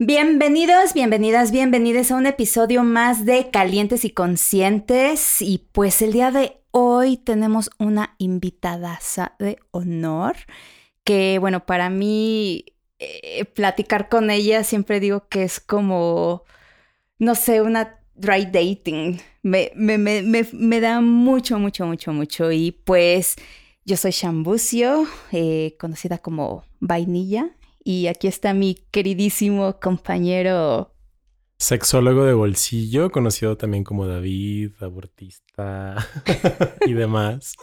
[0.00, 5.42] Bienvenidos, bienvenidas, bienvenidos a un episodio más de Calientes y Conscientes.
[5.42, 9.00] Y pues el día de hoy tenemos una invitada
[9.40, 10.36] de honor
[11.02, 12.64] que, bueno, para mí
[13.00, 16.44] eh, platicar con ella siempre digo que es como,
[17.18, 19.18] no sé, una dry dating.
[19.42, 22.52] Me, me, me, me da mucho, mucho, mucho, mucho.
[22.52, 23.34] Y pues
[23.84, 27.50] yo soy Shambucio, eh, conocida como Vainilla
[27.88, 30.92] y aquí está mi queridísimo compañero.
[31.56, 35.96] Sexólogo de bolsillo, conocido también como David, abortista
[36.86, 37.54] y demás.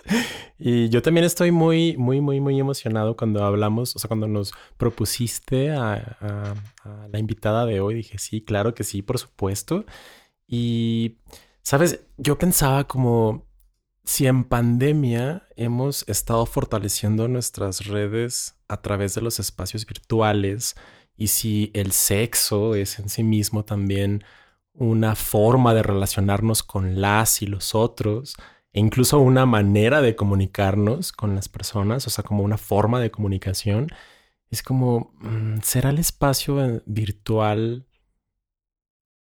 [0.58, 4.52] Y yo también estoy muy, muy, muy, muy emocionado cuando hablamos, o sea, cuando nos
[4.78, 6.18] propusiste a,
[7.12, 7.94] la invitada de hoy.
[7.94, 9.86] Dije, sí, claro que sí, por supuesto.
[10.48, 11.20] Y,
[11.62, 12.04] ¿sabes?
[12.18, 13.46] Yo pensaba como
[14.04, 20.76] si en pandemia hemos estado fortaleciendo nuestras redes a través de los espacios virtuales
[21.18, 24.24] y si el sexo es en sí mismo también
[24.74, 28.36] una forma de relacionarnos con las y los otros
[28.74, 33.10] e incluso una manera de comunicarnos con las personas, o sea, como una forma de
[33.10, 33.88] comunicación,
[34.50, 37.88] es como, mm, ¿será el espacio virtual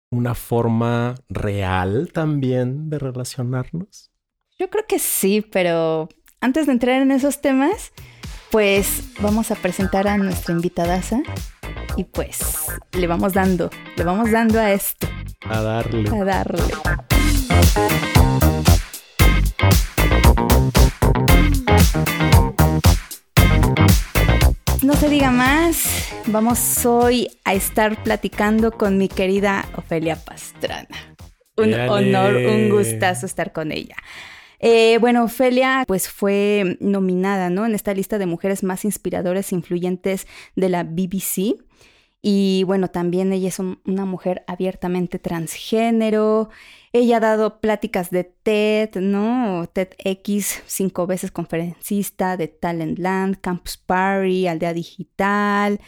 [0.09, 4.12] una forma real también de relacionarnos?
[4.58, 6.08] Yo creo que sí, pero
[6.40, 7.92] antes de entrar en esos temas,
[8.54, 11.02] pues vamos a presentar a nuestra invitada
[11.98, 15.08] y pues le vamos dando, le vamos dando a esto.
[15.50, 16.08] A darle.
[16.08, 16.62] A darle.
[24.84, 31.16] No se diga más, vamos hoy a estar platicando con mi querida Ofelia Pastrana.
[31.58, 33.96] Un honor, un gustazo estar con ella.
[34.66, 37.66] Eh, bueno, Ofelia pues fue nominada, ¿no?
[37.66, 40.25] En esta lista de mujeres más inspiradoras e influyentes
[40.56, 41.58] de la BBC.
[42.22, 46.50] Y bueno, también ella es una mujer abiertamente transgénero.
[46.94, 49.67] Ella ha dado pláticas de TED, ¿no?
[49.67, 55.81] TEDx, cinco veces conferencista de Talentland, Campus Party, Aldea Digital.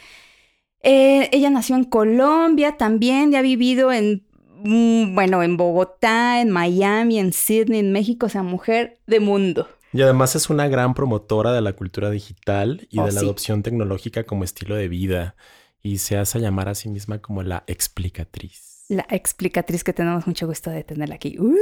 [0.82, 4.25] Eh, ella nació en Colombia también y ha vivido en
[4.66, 9.68] bueno, en Bogotá, en Miami, en Sydney, en México, o sea, mujer de mundo.
[9.92, 13.62] Y además es una gran promotora de la cultura digital y oh, de la adopción
[13.62, 15.36] tecnológica como estilo de vida.
[15.82, 18.84] Y se hace llamar a sí misma como la explicatriz.
[18.88, 21.38] La explicatriz que tenemos mucho gusto de tenerla aquí.
[21.38, 21.54] ¡Uh!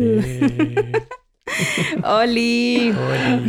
[0.00, 0.92] Eh.
[2.04, 2.94] Oli.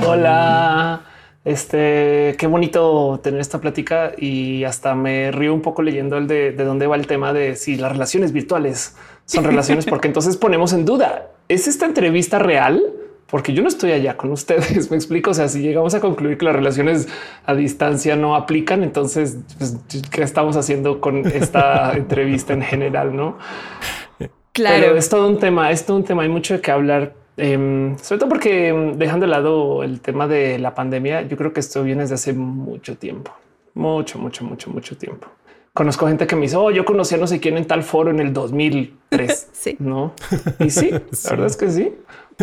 [0.05, 1.08] Hola.
[1.45, 6.51] Este, qué bonito tener esta plática y hasta me río un poco leyendo el de,
[6.51, 8.95] de dónde va el tema de si las relaciones virtuales
[9.25, 12.81] son relaciones, porque entonces ponemos en duda, ¿es esta entrevista real?
[13.27, 16.37] Porque yo no estoy allá con ustedes, me explico, o sea, si llegamos a concluir
[16.37, 17.07] que las relaciones
[17.45, 19.77] a distancia no aplican, entonces, pues,
[20.11, 23.15] ¿qué estamos haciendo con esta entrevista en general?
[23.15, 23.37] No?
[24.51, 24.77] Claro.
[24.79, 27.97] Pero es todo un tema, es todo un tema, hay mucho de qué hablar Em,
[27.99, 31.61] sobre todo porque em, dejando de lado el tema de la pandemia, yo creo que
[31.61, 33.31] esto viene desde hace mucho tiempo,
[33.73, 35.27] mucho, mucho, mucho, mucho tiempo.
[35.73, 38.09] Conozco gente que me dice, oh, yo conocí a no sé quién en tal foro
[38.09, 39.49] en el 2003.
[39.53, 39.77] sí.
[39.79, 40.13] No.
[40.59, 40.99] Y sí, la
[41.29, 41.93] verdad es que sí.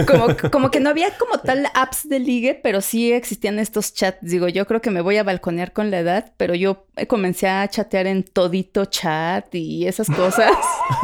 [0.06, 4.18] Como, como que no había como tal apps de ligue, pero sí existían estos chats.
[4.20, 7.66] Digo, yo creo que me voy a balconear con la edad, pero yo comencé a
[7.68, 10.52] chatear en todito chat y esas cosas.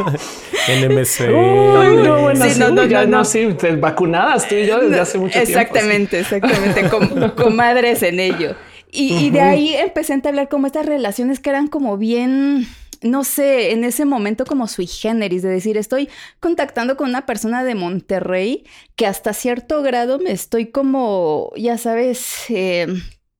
[0.69, 1.21] NMC.
[1.21, 3.49] Uy, no, bueno, sí, no, no, no, no, sí,
[3.79, 5.49] vacunadas tú y yo desde hace mucho tiempo.
[5.51, 8.57] Exactamente, exactamente, con, comadres en ello.
[8.91, 12.67] Y, y de ahí empecé a entablar como estas relaciones que eran como bien
[13.03, 16.09] no sé, en ese momento como sui generis, de decir, estoy
[16.41, 18.65] contactando con una persona de Monterrey
[18.97, 22.87] que hasta cierto grado me estoy como, ya sabes, eh,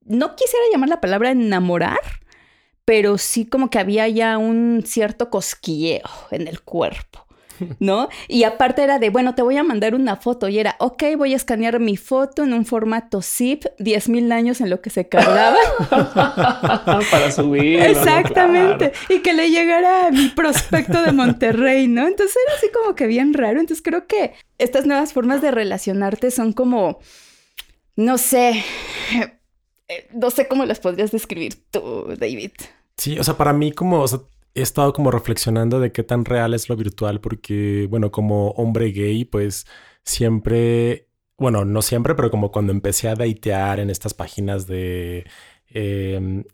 [0.05, 2.01] no quisiera llamar la palabra enamorar,
[2.85, 7.27] pero sí como que había ya un cierto cosquilleo en el cuerpo.
[7.79, 8.09] ¿No?
[8.29, 11.33] Y aparte era de, bueno, te voy a mandar una foto y era, ok, voy
[11.33, 15.09] a escanear mi foto en un formato zip, 10 mil años en lo que se
[15.09, 15.59] cargaba.
[17.11, 17.81] Para subir.
[17.81, 18.93] Exactamente.
[19.09, 22.07] Y que le llegara a mi prospecto de Monterrey, ¿no?
[22.07, 23.61] Entonces era así como que bien raro.
[23.61, 27.01] Entonces creo que estas nuevas formas de relacionarte son como,
[27.97, 28.65] no sé,
[29.13, 32.53] eh, no sé cómo las podrías describir tú, David.
[32.97, 34.05] Sí, o sea, para mí como,
[34.55, 38.93] he estado como reflexionando de qué tan real es lo virtual, porque, bueno, como hombre
[38.93, 39.67] gay, pues
[40.05, 41.09] siempre,
[41.39, 45.27] bueno, no siempre, pero como cuando empecé a datear en estas páginas de,
[45.69, 46.45] eh,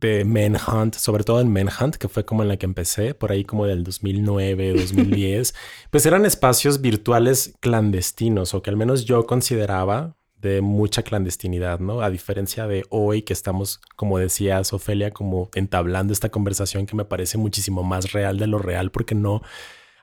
[0.00, 3.44] de Manhunt, sobre todo en Manhunt, que fue como en la que empecé, por ahí
[3.44, 5.54] como del 2009, 2010,
[5.90, 12.00] pues eran espacios virtuales clandestinos, o que al menos yo consideraba de mucha clandestinidad, ¿no?
[12.00, 17.04] A diferencia de hoy que estamos, como decías, Ofelia, como entablando esta conversación que me
[17.04, 19.42] parece muchísimo más real de lo real, porque no,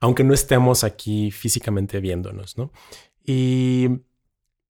[0.02, 2.72] aunque no estemos aquí físicamente viéndonos, ¿no?
[3.26, 4.02] Y,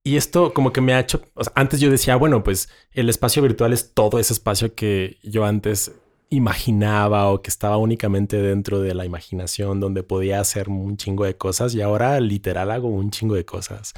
[0.03, 1.21] y esto como que me ha hecho,
[1.55, 5.91] antes yo decía, bueno, pues el espacio virtual es todo ese espacio que yo antes
[6.29, 11.37] imaginaba o que estaba únicamente dentro de la imaginación donde podía hacer un chingo de
[11.37, 13.93] cosas y ahora literal hago un chingo de cosas.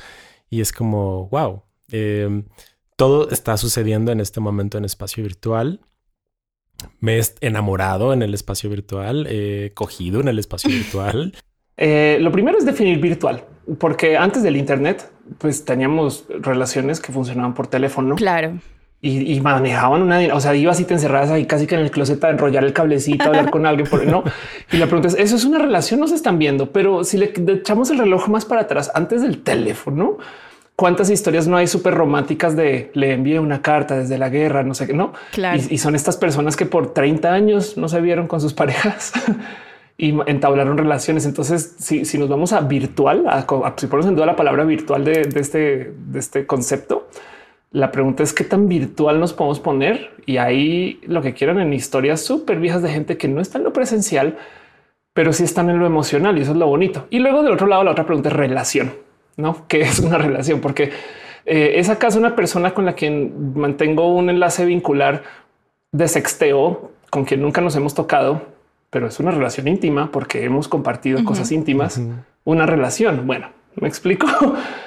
[0.49, 2.45] Y es como, wow, em,
[2.95, 5.81] todo está sucediendo en este momento en espacio virtual.
[6.99, 11.33] Me he enamorado en el espacio virtual, he cogido en el espacio virtual.
[11.79, 13.45] Eh, lo primero es definir virtual,
[13.77, 18.15] porque antes del Internet, pues teníamos relaciones que funcionaban por teléfono.
[18.15, 18.59] Claro
[18.99, 22.23] y, manejaban una, o sea, ibas y te encerrabas ahí casi que en el closet
[22.23, 24.23] a enrollar el cablecito, a hablar con alguien, por no.
[24.71, 27.31] Y la pregunta es: eso es una relación, no se están viendo, pero si le
[27.47, 30.17] echamos el reloj más para atrás, antes del teléfono,
[30.75, 34.73] cuántas historias no hay súper románticas de le envié una carta desde la guerra, no
[34.73, 35.13] sé qué, no?
[35.31, 35.61] Claro.
[35.69, 39.13] Y, son estas personas que por 30 años no se vieron con sus parejas
[39.97, 41.25] y entablaron relaciones.
[41.27, 43.45] Entonces, si, si nos vamos a virtual, a,
[43.77, 47.07] si ponemos en duda la palabra virtual de, de este, de este concepto,
[47.71, 51.73] la pregunta es qué tan virtual nos podemos poner y ahí lo que quieran en
[51.73, 54.37] historias súper viejas de gente que no está en lo presencial,
[55.13, 57.07] pero sí están en lo emocional y eso es lo bonito.
[57.09, 58.93] Y luego del otro lado, la otra pregunta es relación,
[59.35, 59.65] no?
[59.67, 60.61] ¿Qué es una relación?
[60.61, 60.91] Porque
[61.45, 65.23] eh, es acaso una persona con la que mantengo un enlace vincular
[65.91, 68.41] de sexteo con quien nunca nos hemos tocado,
[68.89, 72.01] pero es una relación íntima porque hemos compartido cosas íntimas,
[72.43, 73.25] una relación.
[73.27, 74.27] Bueno, me explico.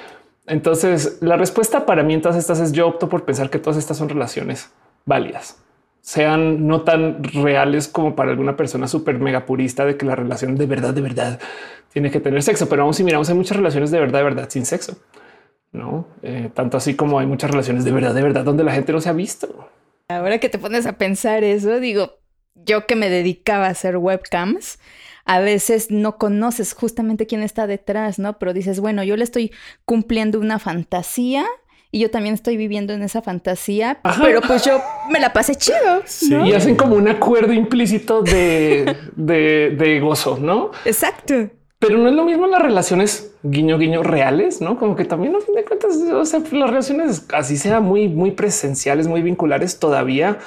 [0.51, 3.77] Entonces, la respuesta para mí en todas estas es yo opto por pensar que todas
[3.77, 4.69] estas son relaciones
[5.05, 5.63] válidas,
[6.01, 10.57] sean no tan reales como para alguna persona súper mega purista de que la relación
[10.57, 11.39] de verdad, de verdad
[11.93, 12.67] tiene que tener sexo.
[12.67, 14.97] Pero vamos, si miramos, hay muchas relaciones de verdad, de verdad sin sexo.
[15.71, 18.91] No eh, tanto así como hay muchas relaciones de verdad, de verdad, donde la gente
[18.91, 19.69] no se ha visto.
[20.09, 22.17] Ahora que te pones a pensar eso, digo,
[22.55, 24.79] yo que me dedicaba a hacer webcams,
[25.25, 28.37] a veces no conoces justamente quién está detrás, ¿no?
[28.39, 29.51] Pero dices, bueno, yo le estoy
[29.85, 31.45] cumpliendo una fantasía
[31.91, 36.03] y yo también estoy viviendo en esa fantasía, pero pues yo me la pasé chido.
[36.45, 40.71] Y hacen como un acuerdo implícito de, de, gozo, ¿no?
[40.85, 41.49] Exacto.
[41.79, 44.77] Pero no es lo mismo las relaciones guiño guiño reales, ¿no?
[44.77, 48.31] Como que también a fin de cuentas, o sea, las relaciones así sea muy, muy
[48.31, 50.37] presenciales, muy vinculares todavía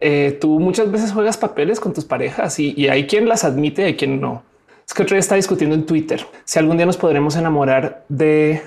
[0.00, 3.84] eh, tú muchas veces juegas papeles con tus parejas y, hay quien las admite y
[3.86, 4.42] hay quien no.
[4.86, 8.62] Es que otro día está discutiendo en Twitter si algún día nos podremos enamorar de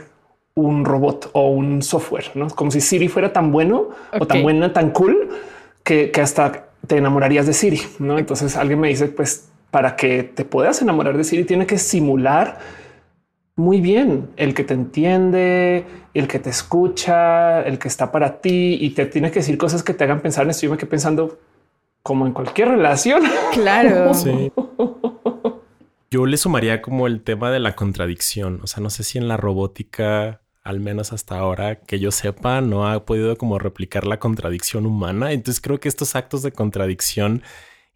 [0.53, 2.47] un robot o un software, ¿no?
[2.49, 3.89] Como si Siri fuera tan bueno
[4.19, 5.29] o tan buena, tan cool
[5.83, 8.19] que, que hasta te enamorarías de Siri, ¿no?
[8.19, 12.59] Entonces alguien me dice, pues para que te puedas enamorar de Siri tiene que simular
[13.56, 18.77] muy bien el que te entiende, el que te escucha, el que está para ti
[18.80, 20.65] y te tiene que decir cosas que te hagan pensar en esto.
[20.65, 21.39] Yo me quedé pensando
[22.03, 23.24] como en cualquier relación.
[23.53, 24.12] Claro.
[26.12, 28.59] Yo le sumaría como el tema de la contradicción.
[28.63, 32.59] O sea, no sé si en la robótica, al menos hasta ahora, que yo sepa,
[32.59, 35.31] no ha podido como replicar la contradicción humana.
[35.31, 37.44] Entonces creo que estos actos de contradicción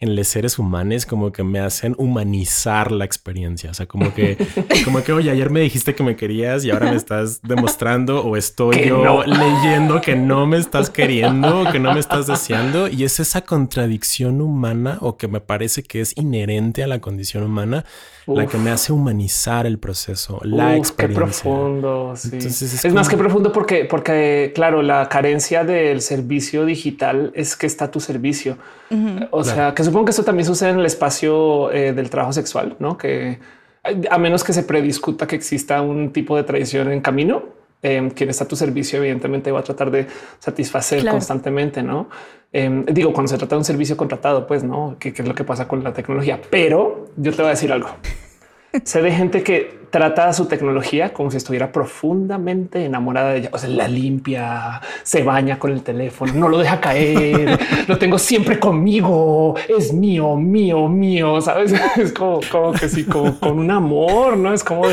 [0.05, 3.71] en los seres humanos como que me hacen humanizar la experiencia.
[3.71, 4.37] O sea, como que,
[4.85, 8.37] como que, oye, ayer me dijiste que me querías y ahora me estás demostrando o
[8.37, 12.87] estoy yo leyendo que no me estás queriendo o que no me estás deseando.
[12.87, 17.43] Y es esa contradicción humana o que me parece que es inherente a la condición
[17.43, 17.85] humana
[18.27, 21.07] la que me hace humanizar el proceso, la experiencia.
[21.07, 22.13] Qué profundo.
[22.15, 22.37] Sí.
[22.37, 27.91] es, más que profundo porque, porque, claro, la carencia del servicio digital es que está
[27.91, 28.57] tu servicio.
[29.31, 32.75] O sea, que supongo que esto también sucede en el espacio eh, del trabajo sexual,
[32.79, 33.39] no que
[34.09, 37.43] a menos que se prediscuta que exista un tipo de tradición en camino,
[37.81, 40.07] eh, quien está a tu servicio, evidentemente va a tratar de
[40.39, 42.09] satisfacer constantemente, no?
[42.51, 45.43] Em, digo, cuando se trata de un servicio contratado, pues no, ¿Qué, es lo que
[45.43, 46.39] pasa con la tecnología.
[46.49, 47.89] Pero yo te voy a decir algo.
[48.83, 53.49] Sé de gente que trata su tecnología como si estuviera profundamente enamorada de ella.
[53.53, 58.17] O sea, la limpia, se baña con el teléfono, no lo deja caer, lo tengo
[58.17, 61.39] siempre conmigo, es mío, mío, mío.
[61.41, 61.73] Sabes?
[61.95, 64.83] Es como, como que sí, como con un amor, no es como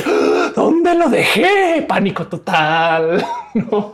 [0.54, 3.24] dónde lo dejé, pánico total.
[3.54, 3.92] No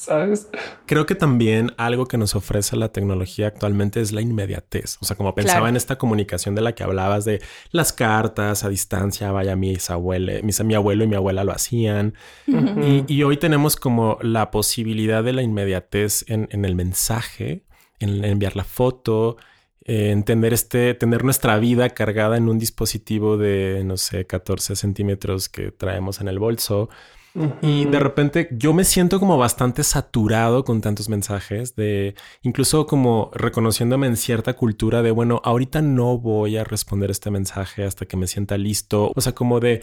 [0.00, 0.48] ¿sabes?
[0.86, 4.96] Creo que también algo que nos ofrece la tecnología actualmente es la inmediatez.
[5.02, 8.70] O sea, como pensaba en esta comunicación de la que hablabas de las cartas a
[8.70, 12.14] distancia, vaya, mis abuelos, mis, mi abuelo y mi abuela lo hacían.
[12.46, 17.64] y, hoy tenemos como la posibilidad de la inmediatez en, el mensaje,
[17.98, 19.36] en, enviar la foto,
[19.84, 25.50] en tener este, tener nuestra vida cargada en un dispositivo de, no sé, 14 centímetros
[25.50, 26.88] que traemos en el bolso
[27.62, 33.30] Y de repente yo me siento como bastante saturado con tantos mensajes, de incluso como
[33.34, 38.16] reconociéndome en cierta cultura de, bueno, ahorita no voy a responder este mensaje hasta que
[38.16, 39.12] me sienta listo.
[39.14, 39.82] O sea, como de,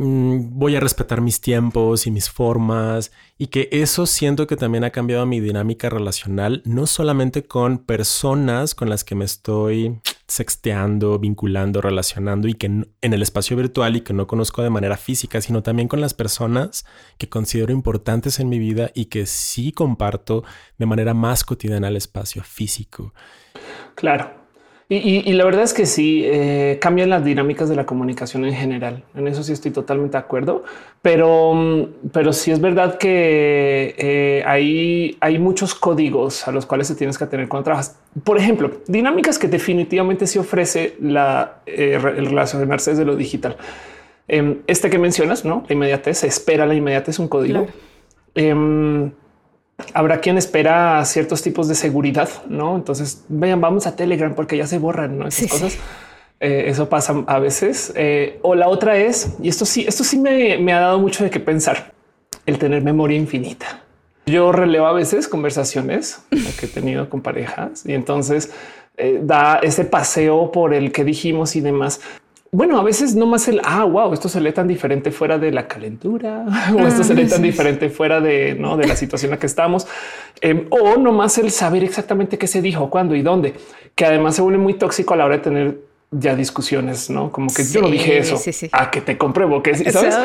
[0.00, 4.84] Mm, voy a respetar mis tiempos y mis formas y que eso siento que también
[4.84, 9.98] ha cambiado mi dinámica relacional, no solamente con personas con las que me estoy
[10.28, 14.98] sexteando, vinculando, relacionando y que en el espacio virtual y que no conozco de manera
[14.98, 16.84] física, sino también con las personas
[17.16, 20.44] que considero importantes en mi vida y que sí comparto
[20.76, 23.14] de manera más cotidiana el espacio físico.
[23.94, 24.30] Claro,
[24.90, 29.04] y, la verdad es que sí, eh, cambian las dinámicas de la comunicación en general.
[29.14, 30.64] En eso sí estoy totalmente de acuerdo.
[31.02, 36.86] Pero, mm, pero sí es verdad que eh, hay, hay muchos códigos a los cuales
[36.86, 37.98] se tienes que tener cuando trabajas.
[38.24, 43.58] Por ejemplo, dinámicas que definitivamente se ofrece la, eh, el relacionarse desde lo digital.
[44.26, 45.64] Em, este que mencionas, ¿no?
[45.68, 47.66] La inmediatez, se espera la inmediatez, un código.
[48.34, 49.10] Em,
[49.94, 52.76] habrá quien espera ciertos tipos de seguridad, no?
[52.76, 55.28] Entonces vean, vamos a Telegram porque ya se borran ¿no?
[55.28, 55.78] esas cosas.
[56.40, 57.92] Eh, eso pasa a veces.
[57.96, 61.30] Eh, o la otra es, y esto sí, esto sí me, ha dado mucho de
[61.30, 61.92] qué pensar,
[62.46, 63.82] el tener memoria infinita.
[64.26, 66.20] Yo relevo a veces conversaciones
[66.60, 68.52] que he tenido con parejas y entonces
[68.98, 72.00] eh, da ese paseo por el que dijimos y demás.
[72.50, 75.52] Bueno, a veces no más el ah, wow, esto se lee tan diferente fuera de
[75.52, 78.76] la calentura o esto se lee tan diferente fuera de, ¿no?
[78.76, 79.86] de la situación en la que estamos
[80.40, 83.54] em, o no más el saber exactamente qué se dijo, cuándo y dónde,
[83.94, 85.78] que además se vuelve muy tóxico a la hora de tener
[86.10, 88.40] ya discusiones, no como que yo no dije eso
[88.72, 90.16] a que te compruebo que sabes.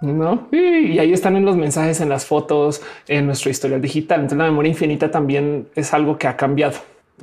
[0.00, 4.18] No, y ahí están en los mensajes, en las fotos, en nuestro historial digital.
[4.18, 6.74] Entonces, la memoria infinita también es algo que ha cambiado.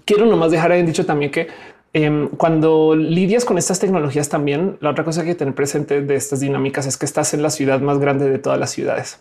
[0.06, 1.48] Quiero nomás dejar ahí dicho también que
[1.94, 6.02] Em, cuando lidias con estas tecnologías también, la otra cosa que hay que tener presente
[6.02, 9.20] de estas dinámicas es que estás en la ciudad más grande de todas las ciudades.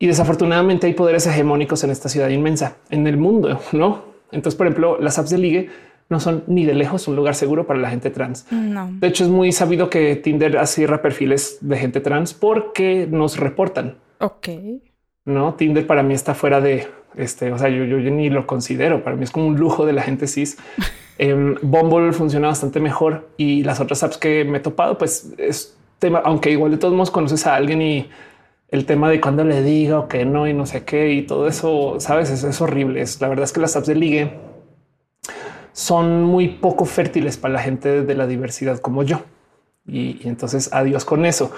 [0.00, 4.02] Y desafortunadamente hay poderes hegemónicos en esta ciudad inmensa, en el mundo, ¿no?
[4.32, 5.70] Entonces, por ejemplo, las apps de ligue
[6.08, 8.46] no son ni de lejos un lugar seguro para la gente trans.
[8.50, 13.96] De hecho, es muy sabido que Tinder cierra perfiles de gente trans porque nos reportan.
[14.20, 14.48] Ok.
[15.24, 19.02] No, Tinder para mí está fuera de este, o sea, yo, yo, ni lo considero.
[19.02, 20.56] Para mí es como un lujo de la gente cis.
[21.18, 25.76] Eh, Bumble funciona bastante mejor y las otras apps que me he topado, pues es
[25.98, 28.08] tema, aunque igual de todos modos conoces a alguien y
[28.68, 31.48] el tema de cuando le diga o que no y no sé qué y todo
[31.48, 33.00] eso, sabes, es, es horrible.
[33.00, 34.32] Es, la verdad es que las apps de ligue
[35.72, 39.22] son muy poco fértiles para la gente de la diversidad como yo.
[39.86, 41.52] Y, entonces adiós con eso.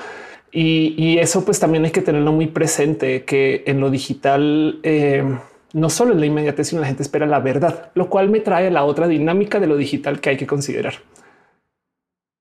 [0.53, 5.25] Y, eso pues también hay que tenerlo muy presente, que en lo digital eh,
[5.73, 8.69] no solo en la inmediatez, sino la gente espera la verdad, lo cual me trae
[8.69, 10.95] a la otra dinámica de lo digital que hay que considerar.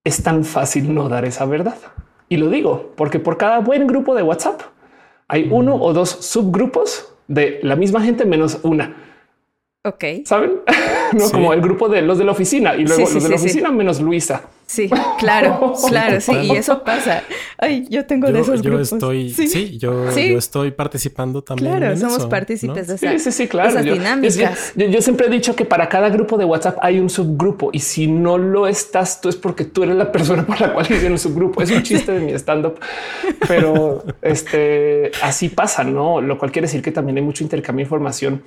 [0.03, 1.77] Es tan fácil no dar esa verdad.
[2.29, 4.61] Y lo digo porque por cada buen grupo de WhatsApp
[5.27, 8.95] hay uno o dos subgrupos de la misma gente menos una.
[9.85, 10.03] Ok.
[10.25, 10.61] Saben?
[11.13, 13.71] no como el grupo de los de la oficina y luego los de la oficina
[13.71, 14.43] menos Luisa.
[14.69, 17.23] Sí, claro, claro, sí, y eso pasa.
[17.57, 21.75] Ay, yo tengo de esos yo Estoy, sí, yo, yo, estoy participando también.
[21.75, 23.69] Claro, somos partícipes de esas, sí, sí, claro.
[23.69, 24.73] esas dinámicas.
[24.75, 28.05] Yo, siempre he dicho que para cada grupo de WhatsApp hay un subgrupo y si
[28.05, 31.19] no lo estás, tú es porque tú eres la persona por la cual hicieron el
[31.19, 31.63] subgrupo.
[31.63, 32.79] Es un chiste de mi stand up,
[33.47, 36.21] pero este así pasa, no?
[36.21, 38.43] Lo cual quiere decir que también hay mucho intercambio de información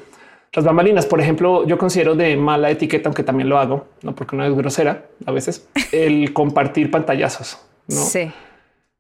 [0.55, 4.37] las bambalinas, por ejemplo, yo considero de mala etiqueta, aunque también lo hago, no porque
[4.37, 7.59] no es grosera a veces, el compartir pantallazos.
[7.89, 7.97] ¿no?
[7.97, 8.31] Sí.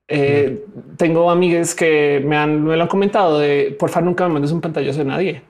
[0.08, 0.64] Eh,
[0.96, 4.52] tengo amigas que me han, me lo han comentado de por favor nunca me mandes
[4.52, 5.42] un pantallazo de nadie.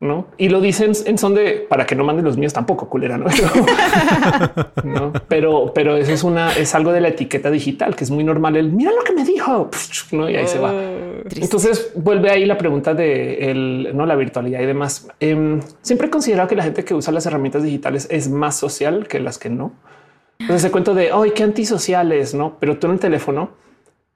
[0.00, 0.26] ¿No?
[0.36, 3.26] Y lo dicen en son de para que no manden los míos tampoco, culera, ¿no?
[4.84, 5.12] ¿no?
[5.28, 8.56] Pero, pero eso es una, es algo de la etiqueta digital que es muy normal.
[8.56, 9.70] El mira lo que me dijo,
[10.12, 10.28] ¿no?
[10.28, 10.72] Y ahí se va.
[10.72, 15.08] Oh, Entonces vuelve ahí la pregunta de el, no la virtualidad y demás.
[15.18, 19.08] Em, siempre he considerado que la gente que usa las herramientas digitales es más social
[19.08, 19.72] que las que no.
[20.38, 22.58] Entonces se cuento de hoy qué antisociales, no?
[22.60, 23.50] Pero tú en el teléfono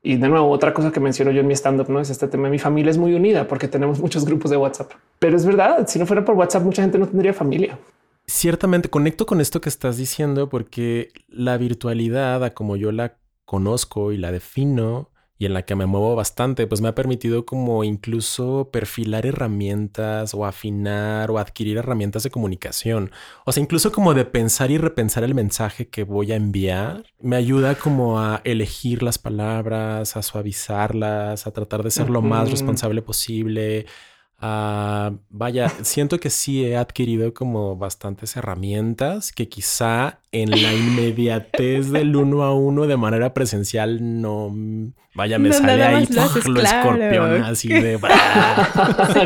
[0.03, 2.27] y de nuevo, otra cosa que menciono yo en mi stand up no es este
[2.27, 2.49] tema.
[2.49, 5.87] Mi familia es muy unida porque tenemos muchos grupos de WhatsApp, pero es verdad.
[5.87, 7.79] Si no fuera por WhatsApp, mucha gente no tendría familia.
[8.27, 14.13] Ciertamente conecto con esto que estás diciendo porque la virtualidad, a como yo la conozco
[14.13, 15.10] y la defino,
[15.41, 20.35] y en la que me muevo bastante, pues me ha permitido como incluso perfilar herramientas
[20.35, 23.11] o afinar o adquirir herramientas de comunicación.
[23.47, 27.05] O sea, incluso como de pensar y repensar el mensaje que voy a enviar.
[27.23, 32.51] Me ayuda como a elegir las palabras, a suavizarlas, a tratar de ser lo más
[32.51, 33.87] responsable posible.
[34.39, 42.15] vaya, siento que sí he adquirido como bastantes herramientas que quizá en la inmediatez del
[42.15, 44.55] uno a uno de manera presencial no
[45.13, 46.07] vaya me sale ahí
[46.47, 47.99] lo, escorpión así de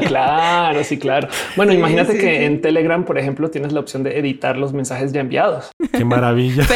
[0.06, 1.28] claro sí claro.
[1.56, 5.20] Bueno imagínate que en Telegram por ejemplo tienes la opción de editar los mensajes ya
[5.20, 5.70] enviados.
[5.92, 6.66] Qué maravilla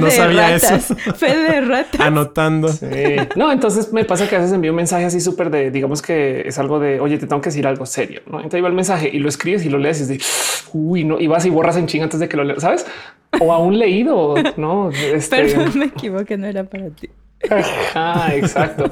[0.00, 0.96] no sabía eso.
[0.96, 2.00] fe de ratas.
[2.00, 2.70] Anotando.
[3.36, 6.48] No entonces me pasa que a veces envío un mensaje así súper de digamos que
[6.48, 9.10] es algo de oye te tengo que decir algo serio no entonces va el mensaje
[9.12, 11.86] y lo escribes y lo lees y dices uy no y vas y borras en
[11.86, 12.86] ching antes de que lo leas sabes
[13.40, 14.90] o aún leído, ¿no?
[15.12, 15.36] Este...
[15.36, 17.08] Perdón, me equivoqué, no era para ti.
[17.94, 18.90] Ah, exacto.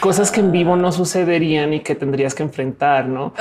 [0.00, 3.32] Cosas que en vivo no sucederían y que tendrías que enfrentar, ¿no?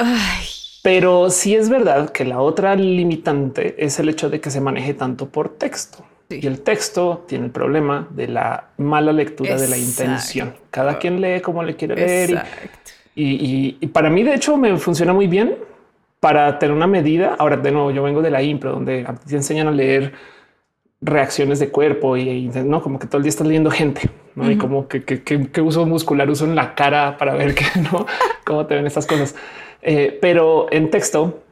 [0.81, 4.93] Pero sí es verdad que la otra limitante es el hecho de que se maneje
[4.93, 6.05] tanto por texto.
[6.29, 10.55] Y el texto tiene el problema de la mala lectura de la intención.
[10.71, 12.43] Cada quien lee como le quiere leer.
[13.15, 15.55] Y, y, para mí, de hecho, me funciona muy bien
[16.19, 17.35] para tener una medida.
[17.37, 20.13] Ahora, de nuevo, yo vengo de la impro, donde te enseñan a leer
[21.03, 24.49] reacciones de cuerpo y, no como que todo el día estás leyendo gente ¿no?
[24.49, 28.05] y como que, que, uso muscular uso en la cara para ver que no
[28.45, 29.35] cómo te ven estas cosas.
[29.81, 31.43] Eh, pero en texto,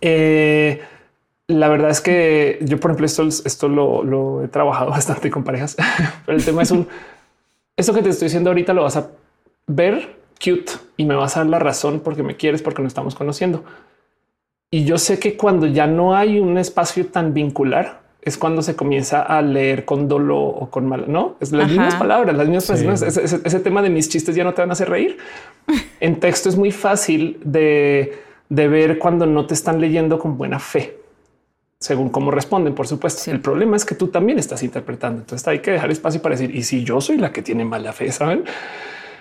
[0.00, 0.80] eh,
[1.48, 5.76] la verdad es que yo, por ejemplo, esto, esto lo, he trabajado bastante con parejas,
[6.26, 6.86] pero el tema es un
[7.80, 9.08] esto que te estoy diciendo ahorita lo vas a
[9.66, 13.14] ver cute y me vas a dar la razón porque me quieres, porque nos estamos
[13.14, 13.64] conociendo.
[14.70, 18.76] Y yo sé que cuando ya no hay un espacio tan vincular, es cuando se
[18.76, 22.66] comienza a leer con dolo o con mal, no es las mismas palabras, las mismas
[22.66, 23.02] personas.
[23.02, 25.16] Ese, tema de mis chistes ya no te van a hacer reír.
[26.00, 30.98] en texto es muy fácil de, ver cuando no te están leyendo con buena fe,
[31.78, 32.74] según cómo responden.
[32.74, 35.20] Por supuesto, el problema es que tú también estás interpretando.
[35.20, 37.92] Entonces hay que dejar espacio para decir y si yo soy la que tiene mala
[37.94, 38.44] fe, saben?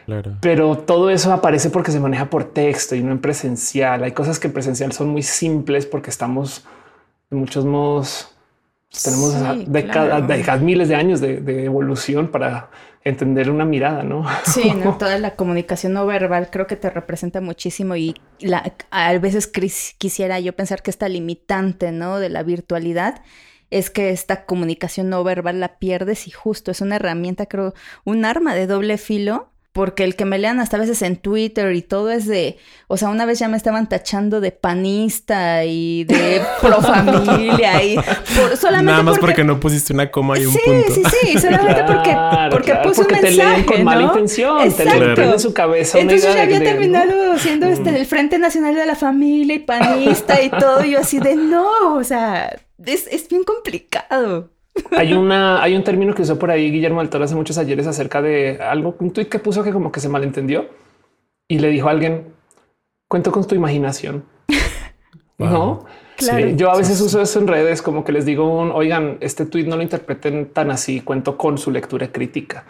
[0.05, 0.37] Claro.
[0.41, 4.03] Pero todo eso aparece porque se maneja por texto y no en presencial.
[4.03, 6.65] Hay cosas que en presencial son muy simples porque estamos
[7.31, 8.35] en muchos modos
[9.03, 9.35] tenemos
[9.67, 12.69] décadas, miles de años de, evolución para
[13.03, 14.25] entender una mirada, ¿no?
[14.45, 19.47] Sí, toda la comunicación no verbal creo que te representa muchísimo y la, a veces
[19.97, 22.19] quisiera yo pensar que esta limitante, ¿no?
[22.19, 23.21] De la virtualidad
[23.69, 28.25] es que esta comunicación no verbal la pierdes y justo es una herramienta, creo, un
[28.25, 32.11] arma de doble filo porque el que me lean hasta veces en Twitter y todo
[32.11, 36.81] es de, o sea, una vez ya me estaban tachando de panista y de pro
[36.81, 37.95] familia y
[38.59, 40.93] solamente nada más porque, no pusiste una coma y un punto.
[40.93, 42.13] Sí, sí, sí, solamente porque
[42.51, 45.13] porque puse un mensaje, te leen con mala intención, Exacto.
[45.13, 45.97] te en su cabeza.
[45.97, 50.49] Entonces ya había terminado siendo este el Frente Nacional de la Familia y panista y
[50.49, 52.53] todo, y yo así de no, o sea,
[52.85, 54.49] es, es bien complicado.
[54.91, 57.87] Hay una, hay un término que usó por ahí Guillermo del Toro hace muchos ayeres
[57.87, 60.69] acerca de algo, un tuit que puso que como que se malentendió
[61.47, 62.33] y le dijo a alguien,
[63.07, 64.25] cuento con tu imaginación.
[65.37, 65.85] No,
[66.17, 66.49] claro.
[66.49, 69.77] yo a veces uso eso en redes, como que les digo, oigan, este tuit no
[69.77, 72.65] lo interpreten tan así, cuento con su lectura crítica.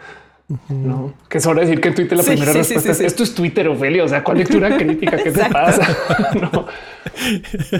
[0.68, 4.04] No, que sobre decir que en Twitter la primera respuesta es esto es Twitter, Ophelia.
[4.04, 5.16] O sea, ¿cuál lectura crítica?
[5.16, 5.96] ¿Qué te pasa?
[6.40, 6.66] no.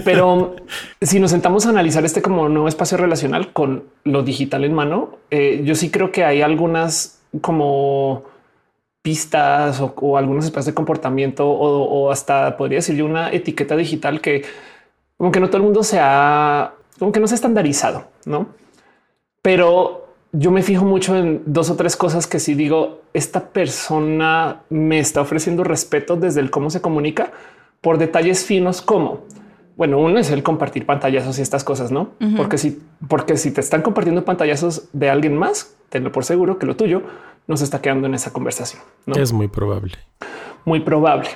[0.03, 0.55] Pero
[1.01, 5.17] si nos sentamos a analizar este como nuevo espacio relacional con lo digital en mano,
[5.29, 8.23] eh, yo sí creo que hay algunas como
[9.01, 14.43] pistas o, algunos espacios de comportamiento o, hasta podría decir yo una etiqueta digital que
[15.17, 18.47] como que no todo el mundo se ha, como que no se ha estandarizado, no?
[19.41, 24.61] Pero yo me fijo mucho en dos o tres cosas que si digo, esta persona
[24.69, 27.31] me está ofreciendo respeto desde el cómo se comunica
[27.81, 29.21] por detalles finos como,
[29.75, 32.11] bueno, uno es el compartir pantallazos y estas cosas, ¿no?
[32.37, 36.65] Porque si, porque si te están compartiendo pantallazos de alguien más, tenlo por seguro que
[36.65, 37.01] lo tuyo
[37.47, 38.81] no se está quedando en esa conversación.
[39.05, 39.15] ¿no?
[39.15, 39.93] Es muy probable.
[40.65, 41.29] Muy probable.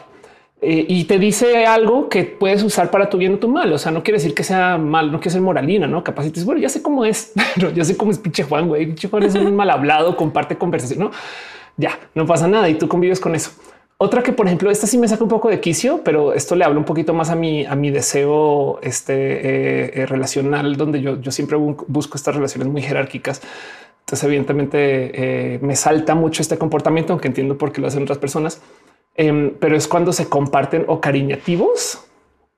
[0.61, 3.71] Eh, y te dice algo que puedes usar para tu bien o tu mal.
[3.73, 6.25] O sea, no quiere decir que sea mal, no quiere ser moralina, no capaz.
[6.27, 8.67] Y bueno, ya sé cómo es, pero ya sé cómo es pinche Juan.
[8.67, 10.99] Güey, pinche Juan es un mal hablado, comparte conversación.
[10.99, 11.11] No,
[11.77, 13.51] ya no pasa nada y tú convives con eso.
[13.97, 16.65] Otra que, por ejemplo, esta sí me saca un poco de quicio, pero esto le
[16.65, 21.21] habla un poquito más a mi, a mi deseo este, eh, eh, relacional, donde yo,
[21.21, 23.41] yo siempre busco estas relaciones muy jerárquicas.
[24.01, 28.61] Entonces, evidentemente, me salta mucho este comportamiento, aunque entiendo por qué lo hacen otras personas
[29.15, 32.05] Em, pero es cuando se comparten o cariñativos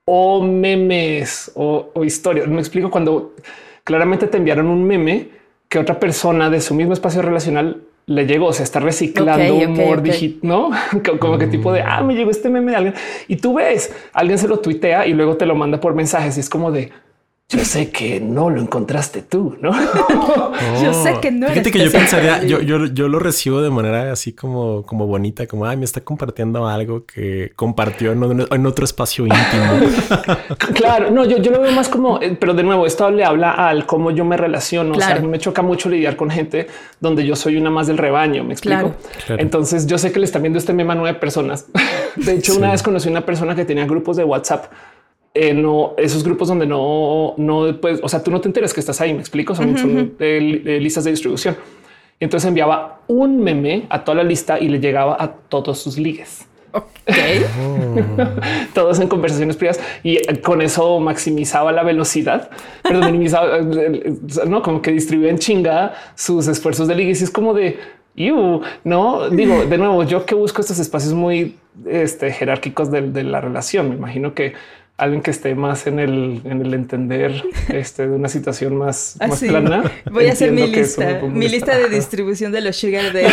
[0.05, 2.47] o memes o, historias.
[2.47, 3.35] Me explico cuando
[3.83, 5.29] claramente te enviaron un meme
[5.69, 10.01] que otra persona de su mismo espacio relacional le llegó, o sea, está reciclando humor
[10.01, 10.71] digital, no
[11.19, 12.95] como que tipo de ah, me llegó este meme de alguien
[13.27, 16.39] y tú ves, alguien se lo tuitea y luego te lo manda por mensajes y
[16.39, 16.91] es como de
[17.49, 19.71] yo sé que no lo encontraste tú, ¿no?
[20.83, 21.47] yo sé que no.
[21.47, 25.47] Fíjate que yo pensaría, yo, yo, yo, lo recibo de manera así como, como bonita,
[25.47, 30.57] como, ay, me está compartiendo algo que compartió en, otro espacio íntimo.
[30.73, 33.51] claro, no, yo, yo lo veo más como, eh, pero de nuevo, esto le habla
[33.51, 34.91] al cómo yo me relaciono.
[34.97, 36.67] O sea, a mí me choca mucho lidiar con gente
[36.99, 38.93] donde yo soy una más del rebaño, me explico.
[39.29, 41.67] Entonces yo sé que le están viendo este meme a nueve personas.
[42.17, 44.65] De hecho, una vez conocí una persona que tenía grupos de WhatsApp
[45.37, 48.79] eh, no esos grupos donde no, no puedes, o sea, tú no te enteras que
[48.79, 49.13] estás ahí.
[49.13, 49.55] Me explico.
[49.55, 49.75] Son,
[50.19, 51.55] listas de distribución.
[52.19, 55.97] Y entonces enviaba un meme a toda la lista y le llegaba a todos sus
[55.97, 56.47] ligues.
[56.71, 57.45] Okay.
[58.73, 62.49] Todos en conversaciones privadas y con eso maximizaba la velocidad,
[62.83, 63.59] pero minimizaba,
[64.47, 67.09] no como que distribuía en chinga sus esfuerzos de ligue.
[67.09, 67.79] Y es como de
[68.15, 73.23] you, no digo de nuevo, yo que busco estos espacios muy este, jerárquicos de, de
[73.23, 73.89] la relación.
[73.89, 74.53] Me imagino que
[74.97, 79.27] alguien que esté más en el, en el entender este, de una situación más, ah,
[79.27, 79.91] más plana.
[80.11, 83.27] Voy a hacer mi lista, mi lista de distribución de los sugar de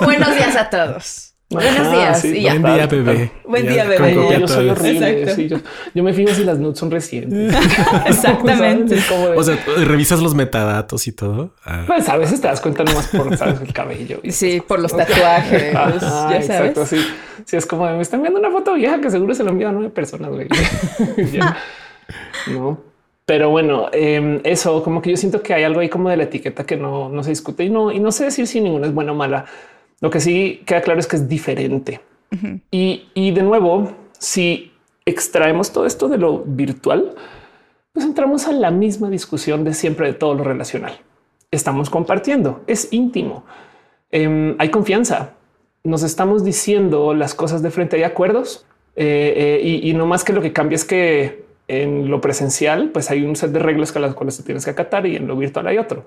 [0.00, 1.31] Buenos días a todos.
[1.52, 2.22] Buenos días.
[2.22, 3.32] Buen día, bebé.
[3.44, 4.40] Buen día, bebé.
[4.40, 5.60] yo soy horrible.
[5.94, 7.54] yo, me fijo si las nudes son recientes.
[8.06, 8.96] Exactamente.
[9.36, 11.54] o sea, revisas los metadatos y todo.
[11.64, 11.84] Ah.
[11.86, 13.60] Pues a veces te das cuenta nomás por ¿sabes?
[13.60, 14.20] el cabello.
[14.28, 15.72] Sí, por los tatuajes.
[15.72, 16.48] ya sabes.
[16.48, 16.86] Exacto.
[16.86, 16.98] Sí.
[17.44, 19.72] sí, es como me están viendo una foto vieja que seguro se lo envían a
[19.72, 20.30] nueve personas.
[20.30, 20.48] Güey.
[22.48, 22.92] no.
[23.24, 26.24] Pero bueno, em, eso como que yo siento que hay algo ahí como de la
[26.24, 28.92] etiqueta que no, no se discute y no, y no sé decir si ninguna es
[28.92, 29.44] buena o mala
[30.02, 32.00] lo que sí queda claro es que es diferente.
[32.70, 34.72] y, de nuevo, si
[35.04, 37.14] extraemos todo esto de lo virtual,
[37.92, 40.98] pues entramos a la misma discusión de siempre de todo lo relacional.
[41.50, 43.44] Estamos compartiendo, es íntimo,
[44.10, 45.34] em, hay confianza,
[45.84, 50.24] nos estamos diciendo las cosas de frente, hay acuerdos eh, eh, y, y, no más
[50.24, 53.92] que lo que cambia es que en lo presencial, pues hay un set de reglas
[53.92, 56.04] con las cuales te tienes que acatar y en lo virtual hay otro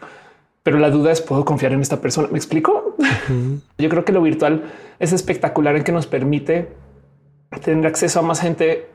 [0.65, 2.27] pero la duda es puedo confiar en esta persona.
[2.31, 2.95] Me explico.
[3.77, 4.63] Yo creo que lo virtual
[4.97, 6.69] es espectacular en que nos permite
[7.63, 8.87] tener acceso a más gente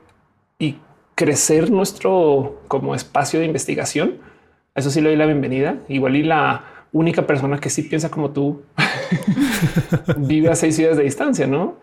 [0.59, 0.79] y
[1.15, 4.17] crecer nuestro como espacio de investigación.
[4.75, 5.77] Eso sí le doy la bienvenida.
[5.87, 8.63] Igual y la única persona que sí piensa como tú
[10.17, 11.77] vive a seis ciudades de distancia, no?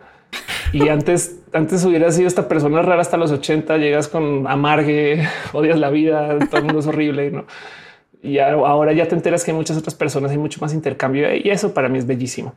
[0.73, 5.79] Y antes, antes hubiera sido esta persona rara hasta los 80, llegas con amargue, odias
[5.79, 7.45] la vida, todo el mundo es horrible, ¿no?
[8.21, 11.49] Y ahora ya te enteras que hay muchas otras personas, hay mucho más intercambio y
[11.49, 12.53] eso para mí es bellísimo.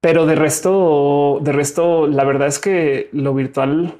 [0.00, 3.94] Pero de resto, de resto, la verdad es que lo virtual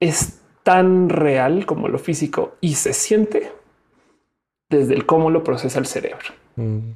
[0.00, 3.52] es tan real como lo físico y se siente
[4.68, 6.26] desde el cómo lo procesa el cerebro.
[6.56, 6.90] Mm.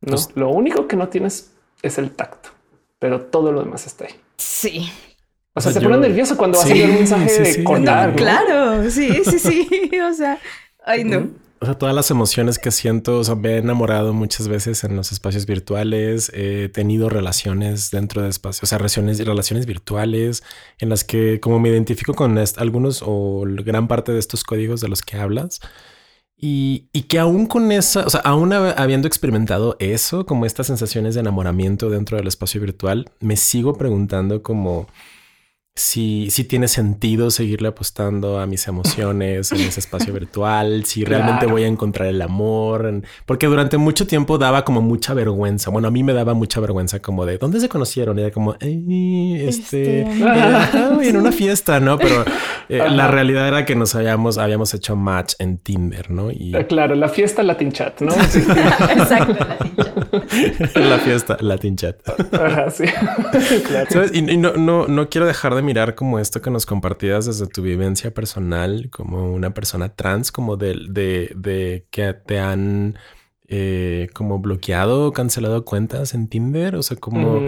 [0.00, 2.50] No, pues lo único que no tienes es el tacto,
[2.98, 4.14] pero todo lo demás está ahí.
[4.36, 4.90] Sí.
[5.54, 8.16] O sea, se pone nervioso cuando vas a un mensaje de cortar.
[8.16, 9.90] claro, sí, sí, sí.
[10.10, 10.38] o sea,
[10.84, 11.28] ay, no.
[11.62, 14.96] O sea, todas las emociones que siento, o sea, me he enamorado muchas veces en
[14.96, 20.42] los espacios virtuales, he tenido relaciones dentro de espacios, o sea, relaciones, relaciones virtuales
[20.80, 24.88] en las que como me identifico con algunos o gran parte de estos códigos de
[24.88, 25.60] los que hablas.
[26.36, 31.14] Y, y que aún con esa, o sea, aún habiendo experimentado eso, como estas sensaciones
[31.14, 34.88] de enamoramiento dentro del espacio virtual, me sigo preguntando como
[35.74, 41.46] si, si tiene sentido seguirle apostando a mis emociones en ese espacio virtual, si realmente
[41.46, 45.70] voy a encontrar el amor, porque durante mucho tiempo daba como mucha vergüenza.
[45.70, 48.18] Bueno, a mí me daba mucha vergüenza como de dónde se conocieron.
[48.18, 51.96] Y era como, este, este en una fiesta, no?
[51.98, 52.24] Pero
[52.68, 56.30] eh, la realidad era que nos habíamos, habíamos hecho match en Tinder, no?
[56.30, 58.12] Y ah, claro, la fiesta Latin Chat, no?
[58.92, 59.46] Exacto.
[60.74, 61.96] La fiesta Latin Chat.
[62.70, 62.84] sí.
[64.12, 67.62] Y, no, no, no quiero dejar de mirar como esto que nos compartías desde tu
[67.62, 72.98] vivencia personal, como una persona trans, como de, de, que te han
[73.48, 77.40] eh, como bloqueado, cancelado cuentas en Tinder, o sea, como...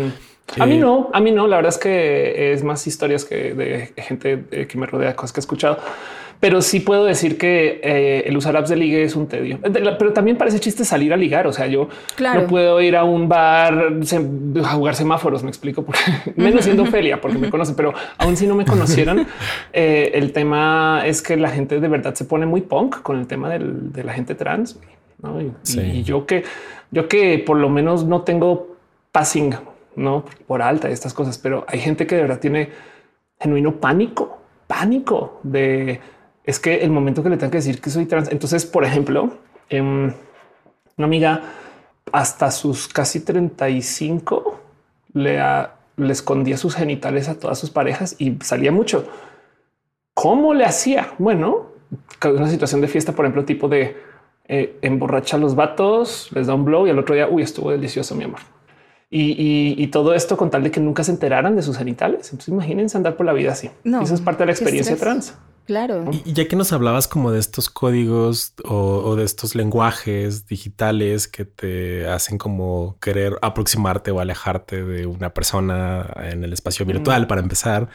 [0.58, 3.54] A mí eh, no, a mí no, la verdad es que es más historias que
[3.54, 5.78] de gente eh, que me rodea, cosas que he escuchado
[6.40, 9.58] pero sí puedo decir que eh, el usar apps de ligue es un tedio.
[9.62, 11.46] Pero también parece chiste salir a ligar.
[11.46, 13.92] O sea, yo no puedo ir a un bar
[14.62, 15.42] a jugar semáforos.
[15.42, 16.00] Me explico, porque
[16.36, 19.26] menos siendo Felia, porque me conocen, pero aún si no me conocieran,
[19.72, 23.26] eh, el tema es que la gente de verdad se pone muy punk con el
[23.26, 24.78] tema de la gente trans.
[25.76, 26.44] Y, yo que
[26.90, 28.76] yo que por lo menos no tengo
[29.12, 29.54] passing,
[29.96, 32.70] no por alta y estas cosas, pero hay gente que de verdad tiene
[33.40, 36.00] genuino pánico, pánico de
[36.44, 39.34] es que el momento que le tengo que decir que soy trans, entonces, por ejemplo,
[39.68, 40.12] em,
[40.96, 41.42] una amiga
[42.12, 44.60] hasta sus casi 35
[45.14, 45.38] le,
[45.96, 49.08] le escondía sus genitales a todas sus parejas y salía mucho.
[50.12, 51.12] ¿Cómo le hacía?
[51.18, 51.72] Bueno,
[52.24, 53.96] una situación de fiesta, por ejemplo, tipo de
[54.46, 57.70] eh, emborracha a los vatos, les da un blow y al otro día, uy, estuvo
[57.70, 58.40] delicioso, mi amor.
[59.16, 62.32] Y, todo esto con tal de que nunca se enteraran de sus genitales.
[62.32, 63.70] Entonces imagínense andar por la vida así.
[63.84, 65.36] No, Eso es parte de la experiencia trans.
[65.66, 66.10] Claro.
[66.24, 71.44] Y ya que nos hablabas como de estos códigos o, de estos lenguajes digitales que
[71.46, 77.40] te hacen como querer aproximarte o alejarte de una persona en el espacio virtual para
[77.40, 77.88] empezar,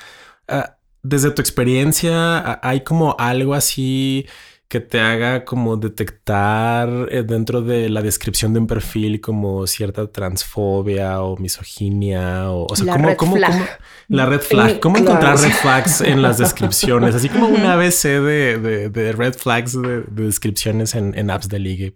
[0.48, 4.26] ah, desde tu experiencia, ¿hay como algo así
[4.70, 10.12] que te haga como detectar eh, dentro de la descripción de un perfil como cierta
[10.12, 13.80] transfobia o misoginia o, sea, la red flag.
[14.10, 18.90] la red flag, cómo encontrar red flags en las descripciones, así como un ABC de,
[18.92, 21.96] de, red flags de, descripciones en, en, apps de ligue.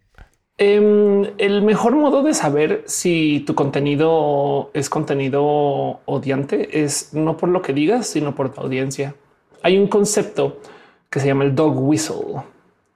[0.57, 7.49] Em, el mejor modo de saber si tu contenido es contenido odiante es no por
[7.49, 9.13] lo que digas, sino por tu audiencia.
[9.61, 10.59] Hay un concepto
[11.11, 12.52] que se llama el dog whistle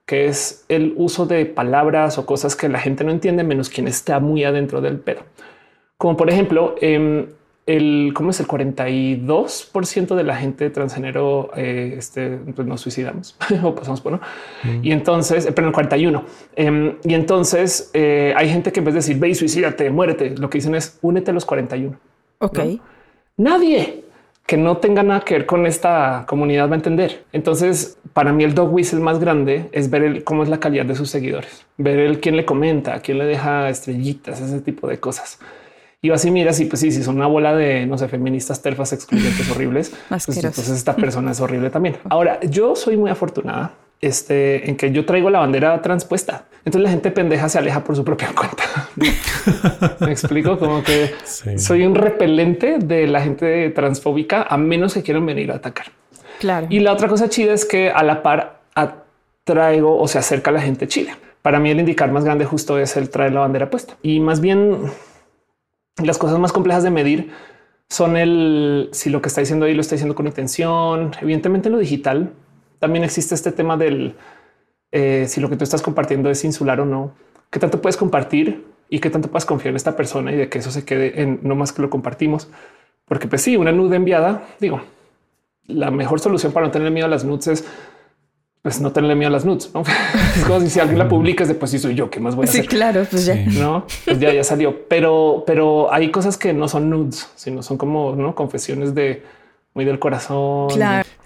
[0.07, 3.87] que es el uso de palabras o cosas que la gente no entiende, menos quien
[3.87, 5.21] está muy adentro del pedo.
[5.97, 7.27] Como por ejemplo, em,
[7.65, 9.71] el cómo es el 42
[10.09, 14.21] de la gente transgénero eh, este, pues nos suicidamos o pasamos por no.
[14.63, 14.85] Mm.
[14.85, 16.23] Y entonces, eh, pero el 41.
[16.55, 20.37] Em, y entonces eh, hay gente que en vez de decir ve y suicídate, muérete,
[20.37, 21.97] lo que dicen es únete a los 41.
[22.39, 22.59] Ok.
[23.35, 24.05] Nadie
[24.47, 27.25] que no tenga nada que ver con esta comunidad va a entender.
[27.33, 30.95] Entonces, para mí el dog whistle más grande es ver cómo es la calidad de
[30.95, 35.39] sus seguidores, ver el quién le comenta, quién le deja estrellitas, ese tipo de cosas.
[36.01, 38.93] Y así mira, si pues sí, si son una bola de no sé, feministas, terfas,
[38.93, 41.97] excluyentes, horribles, pues, entonces esta persona es horrible también.
[42.09, 46.45] Ahora, yo soy muy afortunada este, en que yo traigo la bandera transpuesta.
[46.65, 48.63] Entonces la gente pendeja se aleja por su propia cuenta.
[49.99, 51.13] Me explico como que
[51.57, 55.87] soy un repelente de la gente transfóbica a menos que quieran venir a atacar.
[56.39, 56.67] Claro.
[56.69, 60.53] Y la otra cosa chida es que a la par atraigo o se acerca a
[60.53, 61.15] la gente chile.
[61.41, 64.41] Para mí el indicar más grande justo es el traer la bandera puesta y más
[64.41, 64.91] bien
[66.03, 67.31] las cosas más complejas de medir
[67.89, 71.15] son el si lo que está diciendo ahí lo está diciendo con intención.
[71.21, 72.33] Evidentemente en lo digital
[72.79, 74.15] también existe este tema del
[74.91, 77.13] eh, si lo que tú estás compartiendo es insular o no,
[77.49, 80.59] qué tanto puedes compartir y qué tanto puedes confiar en esta persona y de que
[80.59, 82.47] eso se quede en no más que lo compartimos.
[83.05, 84.81] Porque pues sí, una nude enviada, digo,
[85.65, 87.65] la mejor solución para no tener miedo a las nudes es
[88.61, 89.71] pues no tenerle miedo a las nudes.
[89.73, 89.81] ¿no?
[90.35, 92.47] es como si, alguien la publica es de pues si soy yo, ¿qué más voy
[92.47, 92.63] a hacer?
[92.63, 93.35] Sí, claro, pues ya.
[93.35, 94.87] No, pues ya, ya salió.
[94.87, 98.35] Pero, pero hay cosas que no son nudes, sino son como ¿no?
[98.35, 99.23] confesiones de
[99.73, 100.69] muy del corazón,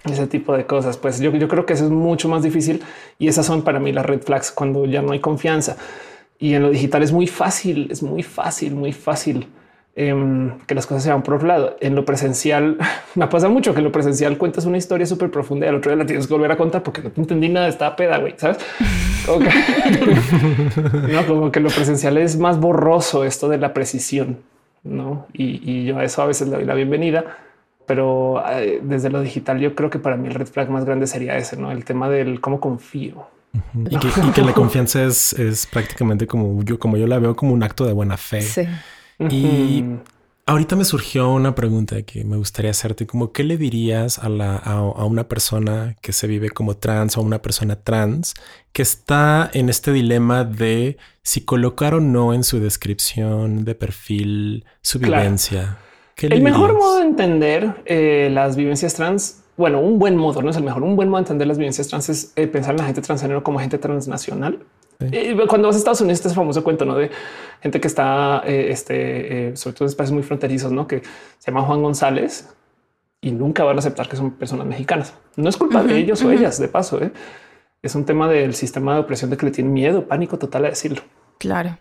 [0.09, 0.97] ese tipo de cosas.
[0.97, 2.81] Pues yo, yo creo que eso es mucho más difícil
[3.19, 5.77] y esas son para mí las red flags cuando ya no hay confianza.
[6.39, 9.47] Y en lo digital es muy fácil, es muy fácil, muy fácil
[9.95, 11.77] em, que las cosas se van por otro lado.
[11.81, 12.77] En lo presencial
[13.15, 15.91] me pasa mucho que en lo presencial cuentas una historia súper profunda y al otro
[15.91, 18.17] día la tienes que volver a contar porque no te entendí nada de esta peda,
[18.17, 18.57] güey, ¿sabes?
[21.11, 24.39] no, como que lo presencial es más borroso esto de la precisión,
[24.83, 25.27] ¿no?
[25.31, 27.37] Y, y yo a eso a veces le doy la bienvenida
[27.91, 31.07] pero eh, desde lo digital yo creo que para mí el red flag más grande
[31.07, 31.73] sería ese, ¿no?
[31.73, 33.27] El tema del cómo confío.
[33.89, 33.97] y,
[34.31, 37.85] que, la confianza es, es, prácticamente como yo, como yo la veo como un acto
[37.85, 38.41] de buena fe.
[38.43, 38.61] Sí.
[39.29, 39.83] Y
[40.45, 44.55] ahorita me surgió una pregunta que me gustaría hacerte, como qué le dirías a, la,
[44.55, 48.35] a, una persona que se vive como trans o a una persona trans
[48.71, 54.63] que está en este dilema de si colocar o no en su descripción de perfil
[54.81, 55.77] su vivencia.
[56.21, 60.57] El mejor modo de entender eh, las vivencias trans, bueno, un buen modo, no es
[60.57, 62.85] el mejor, un buen modo de entender las vivencias trans es eh, pensar en la
[62.85, 64.59] gente transgénero como gente transnacional.
[64.99, 66.95] Eh, cuando vas a Estados Unidos, este famoso cuento ¿no?
[66.95, 67.09] de
[67.59, 70.85] gente que está, este, sobre todo en espacios muy fronterizos, ¿no?
[70.85, 71.01] que
[71.39, 72.47] se llama Juan González
[73.19, 75.15] y nunca van a aceptar que son personas mexicanas.
[75.37, 76.99] No es culpa de ellos o ellas, de paso.
[77.81, 80.69] Es un tema del sistema de opresión de que le tienen miedo, pánico total a
[80.69, 81.01] decirlo.
[81.39, 81.79] Claro.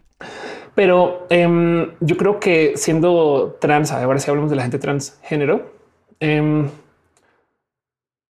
[0.75, 5.73] Pero em, yo creo que siendo trans, ahora si hablamos de la gente transgénero,
[6.21, 6.69] eh,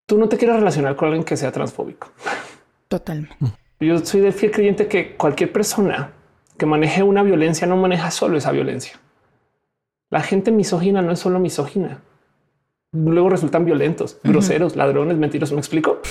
[0.05, 2.09] tú no te quieres relacionar con alguien que sea transfóbico.
[2.87, 3.37] Totalmente.
[3.79, 6.11] Yo soy de fiel creyente que cualquier persona
[6.57, 8.99] que maneje una violencia no maneja solo esa violencia.
[10.09, 12.01] La gente misógina no es solo misógina.
[12.91, 15.53] Luego resultan violentos, groseros, ladrones, mentirosos.
[15.53, 16.01] ¿Me explico?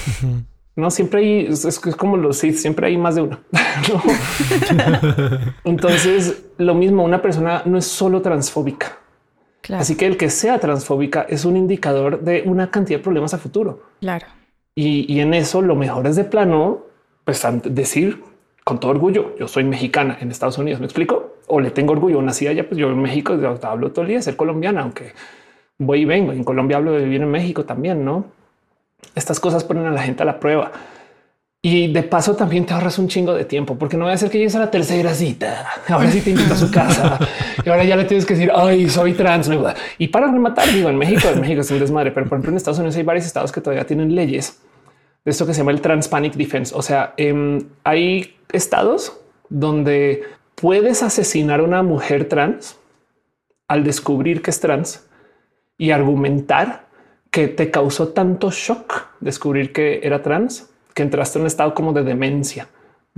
[0.78, 3.40] No siempre hay, es, como los Sith, siempre hay más de uno.
[5.64, 8.96] Entonces, lo mismo, una persona no es solo transfóbica.
[9.70, 13.38] Así que el que sea transfóbica es un indicador de una cantidad de problemas a
[13.38, 13.82] futuro.
[13.98, 14.28] Claro.
[14.76, 16.84] Y, en eso lo mejor es de plano,
[17.24, 18.22] pues decir
[18.62, 21.38] con todo orgullo, yo soy mexicana en Estados Unidos, ¿me explico?
[21.48, 24.36] O le tengo orgullo, nací allá, pues yo en México hablo todo el día, ser
[24.36, 25.12] colombiana, aunque
[25.76, 26.30] voy y vengo.
[26.30, 28.37] En Colombia hablo de vivir en México también, ¿no?
[29.14, 30.72] Estas cosas ponen a la gente a la prueba.
[31.60, 34.30] Y de paso también te ahorras un chingo de tiempo, porque no voy a hacer
[34.30, 35.66] que llegues a la tercera cita.
[35.88, 37.18] Ahora sí te invito a su casa
[37.64, 39.50] y ahora ya le tienes que decir, ay, soy trans.
[39.98, 42.56] Y para rematar, digo, en México, en México es un desmadre, pero por ejemplo en
[42.56, 44.60] Estados Unidos hay varios estados que todavía tienen leyes
[45.24, 46.74] de esto que se llama el Trans Panic Defense.
[46.74, 50.22] O sea, em, hay estados donde
[50.54, 52.78] puedes asesinar a una mujer trans
[53.66, 55.06] al descubrir que es trans
[55.76, 56.87] y argumentar
[57.30, 61.92] que te causó tanto shock descubrir que era trans que entraste en un estado como
[61.92, 62.68] de demencia.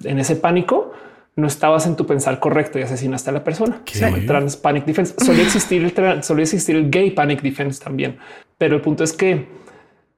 [0.03, 0.93] En ese pánico
[1.37, 3.83] no estabas en tu pensar correcto y asesinaste a la persona.
[4.27, 5.15] Trans panic defense.
[5.25, 8.19] Solía existir el solía existir el gay panic defense también.
[8.59, 9.47] Pero el punto es que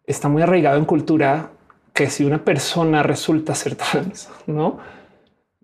[0.07, 1.51] está muy arraigado en cultura
[1.93, 4.81] que si una persona resulta ser trans, no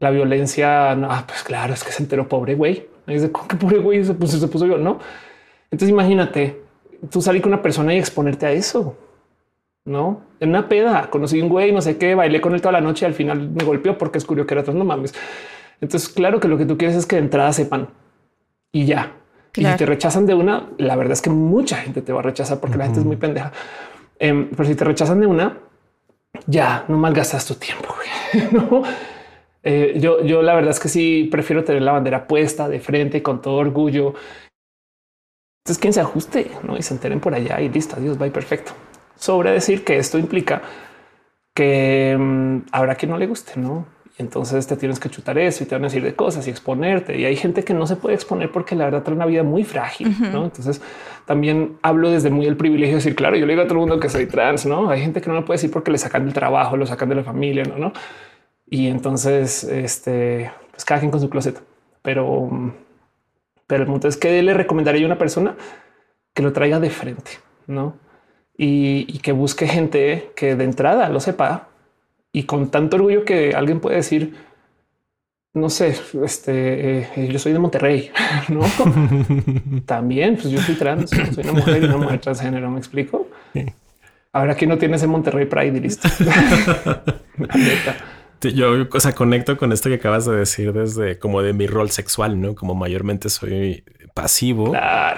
[0.00, 2.86] la violencia, no, ah, pues claro, es que se enteró pobre güey.
[3.06, 4.98] Es de qué pobre güey se puso, se puso yo, no?
[5.70, 6.62] Entonces imagínate
[7.10, 8.96] tú salir con una persona y exponerte a eso
[9.88, 11.10] no en una peda.
[11.10, 13.50] Conocí un güey, no sé qué, bailé con él toda la noche y al final
[13.50, 14.76] me golpeó porque descubrió que era atrás.
[14.76, 15.14] No mames.
[15.80, 17.88] Entonces, claro que lo que tú quieres es que de entrada sepan
[18.70, 19.14] y ya.
[19.56, 22.22] Y si te rechazan de una, la verdad es que mucha gente te va a
[22.22, 23.52] rechazar porque la gente es muy pendeja.
[24.18, 25.58] Em, pero si te rechazan de una,
[26.46, 27.88] ya no malgastas tu tiempo.
[28.52, 28.82] no,
[29.64, 33.22] eh, yo, yo la verdad es que sí prefiero tener la bandera puesta de frente
[33.22, 34.14] con todo orgullo.
[35.68, 36.78] Entonces, quien se ajuste ¿no?
[36.78, 37.96] y se enteren por allá y listo.
[37.96, 38.72] Adiós, va perfecto
[39.16, 40.62] sobre decir que esto implica
[41.52, 43.84] que mm, habrá quien no le guste, no?
[44.18, 46.50] Y entonces te tienes que chutar eso y te van a decir de cosas y
[46.50, 47.18] exponerte.
[47.18, 49.62] Y hay gente que no se puede exponer porque la verdad trae una vida muy
[49.62, 50.16] frágil.
[50.32, 50.44] ¿no?
[50.44, 50.80] Entonces
[51.26, 53.80] también hablo desde muy el privilegio de decir, claro, yo le digo a todo el
[53.80, 54.64] mundo que soy trans.
[54.64, 57.10] No hay gente que no lo puede decir porque le sacan del trabajo, lo sacan
[57.10, 57.76] de la familia, no?
[57.76, 57.92] ¿no?
[58.66, 61.60] Y entonces, este, pues cada quien con su closet.
[62.00, 62.48] Pero,
[63.68, 65.54] pero el punto es que le recomendaría a una persona
[66.34, 67.30] que lo traiga de frente,
[67.68, 68.08] no?
[68.58, 71.68] y, que busque gente que de entrada lo sepa
[72.32, 74.34] y con tanto orgullo que alguien puede decir,
[75.54, 78.10] no sé, este, eh, yo soy de Monterrey,
[78.48, 78.60] no?
[79.86, 83.28] También, pues yo soy trans, soy una mujer y una mujer transgénero, ¿me explico?
[84.32, 86.08] Ahora aquí no tienes en Monterrey Pride y listo.
[88.40, 91.90] Yo, o sea, conecto con esto que acabas de decir desde como de mi rol
[91.90, 92.54] sexual, ¿no?
[92.54, 94.72] Como mayormente soy pasivo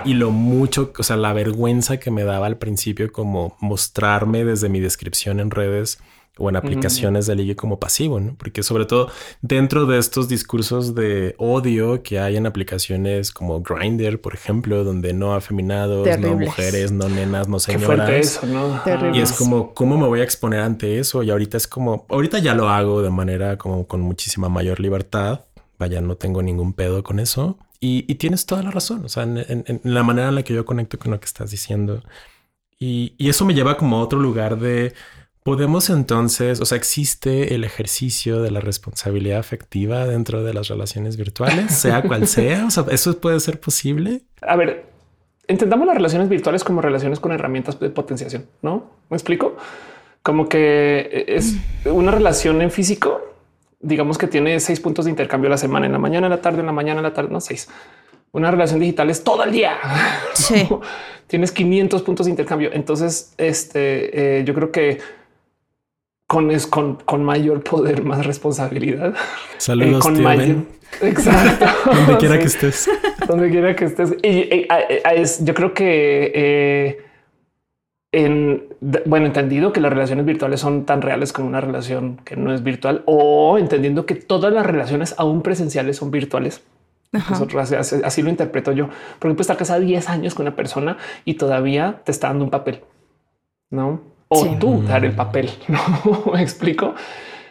[0.04, 4.68] y lo mucho, o sea, la vergüenza que me daba al principio como mostrarme desde
[4.68, 5.98] mi descripción en redes
[6.38, 8.34] o en aplicaciones de ligue como pasivo, ¿no?
[8.36, 9.10] Porque sobre todo
[9.42, 15.12] dentro de estos discursos de odio que hay en aplicaciones como Grindr, por ejemplo, donde
[15.12, 18.40] no afeminados, no mujeres, no nenas, no señoras.
[19.12, 21.22] Y es como, ¿cómo me voy a exponer ante eso?
[21.22, 25.44] Y ahorita es como, ahorita ya lo hago de manera como con muchísima mayor libertad.
[25.78, 27.58] Vaya, no tengo ningún pedo con eso.
[27.82, 30.98] Y, tienes toda la razón, o sea, en, la manera en la que yo conecto
[30.98, 32.02] con lo que estás diciendo.
[32.78, 34.92] Y, eso me lleva como a otro lugar de,
[35.42, 41.16] podemos entonces, o sea, existe el ejercicio de la responsabilidad afectiva dentro de las relaciones
[41.16, 44.22] virtuales, sea cual sea, o sea, eso puede ser posible.
[44.42, 44.86] A ver,
[45.48, 48.90] entendamos las relaciones virtuales como relaciones con herramientas de potenciación, ¿no?
[49.08, 49.56] ¿Me explico?
[50.22, 53.30] Como que es una relación en físico
[53.80, 56.40] digamos que tiene seis puntos de intercambio a la semana, en la mañana, en la
[56.40, 57.68] tarde, en la mañana, en la tarde, no seis.
[58.32, 59.78] Una relación digital es todo el día.
[60.34, 60.68] Sí.
[61.26, 62.70] Tienes 500 puntos de intercambio.
[62.72, 64.98] Entonces, este, eh, yo creo que
[66.30, 69.14] con, es, con, con, mayor poder, más responsabilidad.
[69.58, 70.58] Saludos, con mayor,
[71.02, 71.66] Exacto.
[71.92, 72.88] Donde quiera que estés.
[73.26, 74.14] Donde quiera que estés.
[74.22, 74.68] Y,
[75.12, 77.04] es, yo creo que eh,
[78.12, 78.62] en
[79.06, 82.62] bueno, entendido que las relaciones virtuales son tan reales como una relación que no es
[82.62, 86.62] virtual o entendiendo que todas las relaciones aún presenciales son virtuales.
[87.12, 88.86] así, lo interpreto yo.
[89.18, 92.50] Por ejemplo, estar casada 10 años con una persona y todavía te está dando un
[92.50, 92.84] papel,
[93.68, 94.09] no?
[94.32, 95.50] O tú dar el papel.
[95.68, 96.94] No me explico.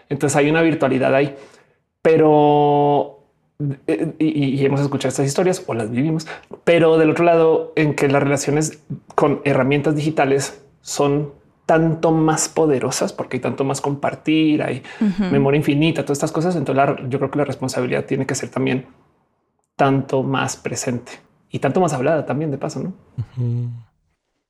[0.07, 1.35] Entonces hay una virtualidad ahí,
[2.01, 3.19] pero
[3.87, 6.25] eh, y, hemos escuchado estas historias o las vivimos,
[6.63, 8.81] pero del otro lado, en que las relaciones
[9.15, 11.33] con herramientas digitales son
[11.65, 14.81] tanto más poderosas porque hay tanto más compartir, hay
[15.31, 16.55] memoria infinita, todas estas cosas.
[16.55, 18.87] Entonces, yo creo que la responsabilidad tiene que ser también
[19.75, 21.11] tanto más presente
[21.51, 22.81] y tanto más hablada también de paso.
[22.81, 22.93] No?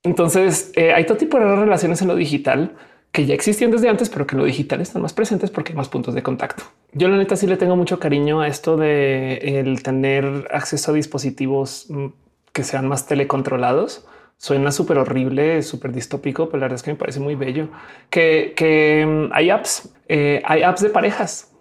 [0.03, 2.75] Entonces, eh, hay todo tipo de relaciones en lo digital
[3.11, 5.77] que ya existían desde antes, pero que en lo digital están más presentes porque hay
[5.77, 6.63] más puntos de contacto.
[6.93, 10.93] Yo la neta sí le tengo mucho cariño a esto de el tener acceso a
[10.93, 12.07] dispositivos mm,
[12.53, 14.05] que sean más telecontrolados.
[14.37, 17.67] Suena súper horrible, súper distópico, pero la verdad es que me parece muy bello
[18.09, 21.51] que, mm, hay apps, eh, hay apps de parejas.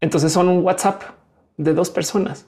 [0.00, 1.02] Entonces son un WhatsApp
[1.56, 2.46] de dos personas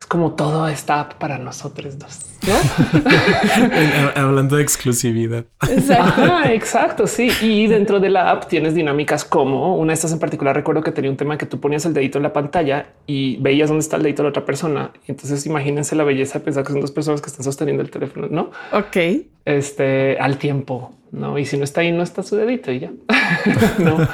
[0.00, 2.26] Es como todo esta app para nosotros dos.
[4.14, 5.46] Hablando de exclusividad.
[5.68, 7.06] Exacto.
[7.06, 7.30] sí.
[7.40, 10.54] Y dentro de la app tienes dinámicas como una de estas en particular.
[10.54, 13.68] Recuerdo que tenía un tema que tú ponías el dedito en la pantalla y veías
[13.68, 14.92] dónde está el dedito de la otra persona.
[15.06, 17.90] Y entonces imagínense la belleza de pensar que son dos personas que están sosteniendo el
[17.90, 18.50] teléfono, no?
[18.72, 18.96] Ok.
[19.44, 21.38] Este al tiempo, no?
[21.38, 22.90] Y si no está ahí, no está su dedito y ya
[23.78, 24.06] no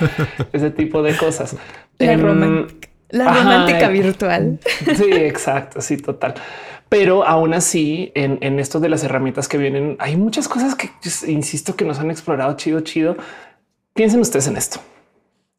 [0.52, 1.56] ese tipo de cosas.
[1.98, 2.16] La,
[3.12, 4.58] la romántica virtual.
[4.96, 5.80] Sí, exacto.
[5.80, 6.34] Sí, total.
[6.88, 10.90] Pero aún así, en, en esto de las herramientas que vienen, hay muchas cosas que
[11.26, 13.16] insisto que nos han explorado chido, chido.
[13.94, 14.80] Piensen ustedes en esto.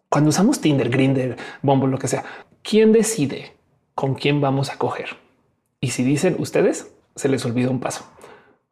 [0.10, 2.24] Cuando usamos Tinder, Grinder, Bombo, lo que sea,
[2.62, 3.54] ¿quién decide
[3.96, 5.18] con quién vamos a coger?
[5.80, 8.06] Y si dicen ustedes, se les olvida un paso.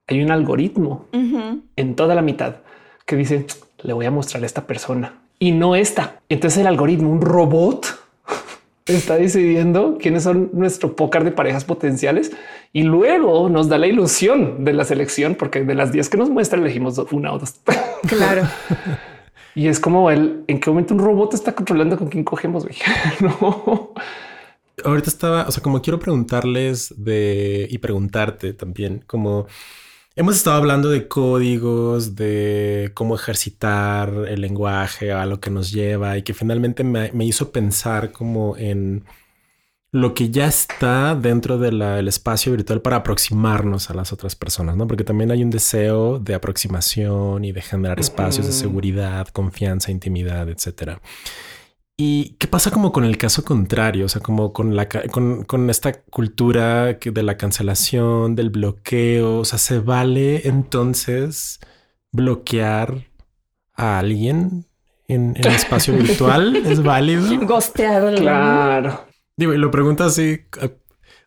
[0.07, 2.57] Hay un algoritmo en toda la mitad
[3.05, 3.45] que dice,
[3.81, 6.21] le voy a mostrar a esta persona y no esta.
[6.29, 8.00] Entonces el algoritmo, un robot,
[8.95, 12.31] está decidiendo quiénes son nuestro pócar de parejas potenciales
[12.73, 16.29] y luego nos da la ilusión de la selección, porque de las 10 que nos
[16.29, 17.61] muestra elegimos una o dos.
[18.07, 18.47] Claro.
[19.55, 22.65] y es como el en qué momento un robot está controlando con quién cogemos.
[23.19, 23.93] no.
[24.83, 29.47] Ahorita estaba, o sea, como quiero preguntarles de y preguntarte también, como
[30.13, 36.17] Hemos estado hablando de códigos, de cómo ejercitar el lenguaje, a lo que nos lleva
[36.17, 39.05] y que finalmente me, hizo pensar como en
[39.93, 44.85] lo que ya está dentro del espacio virtual para aproximarnos a las otras personas, ¿no?
[44.85, 50.49] Porque también hay un deseo de aproximación y de generar espacios de seguridad, confianza, intimidad,
[50.49, 51.01] etcétera.
[52.03, 54.05] ¿Y qué pasa como con el caso contrario?
[54.05, 59.37] O sea, como con, la, con, esta cultura de la cancelación, del bloqueo.
[59.37, 61.59] O sea, ¿se vale entonces
[62.11, 63.05] bloquear
[63.75, 64.65] a alguien
[65.07, 66.55] en, el espacio virtual?
[66.55, 67.39] ¿Es válido?
[67.45, 68.15] Gostear.
[68.15, 69.05] Claro.
[69.37, 70.39] Digo, y lo pregunto así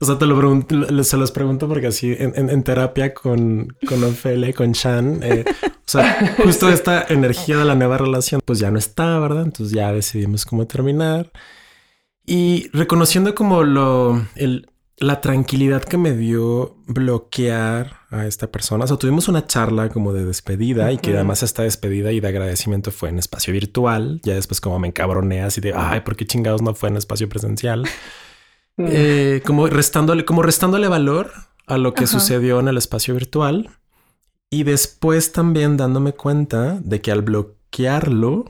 [0.01, 4.49] o sea, te lo pregunto, se los pregunto porque así en, terapia con, con Ophelia
[4.51, 5.45] y con Chan, eh,
[5.87, 9.43] o sea, justo esta energía de la nueva relación, pues ya no está, ¿verdad?
[9.43, 11.31] Entonces ya decidimos cómo terminar.
[12.27, 14.67] Y reconociendo como lo, el,
[14.97, 18.85] la tranquilidad que me dio bloquear a esta persona.
[18.85, 22.29] O sea, tuvimos una charla como de despedida y que además esta despedida y de
[22.29, 24.21] agradecimiento fue en espacio virtual.
[24.23, 27.29] Ya después como me encabroné así de, ay, ¿por qué chingados no fue en espacio
[27.29, 27.85] presencial?
[28.77, 28.87] Mm.
[28.89, 31.33] Eh, como restándole, como restándole valor
[31.67, 33.71] a lo que sucedió en el espacio virtual.
[34.55, 38.45] Y después también dándome cuenta de que al bloquearlo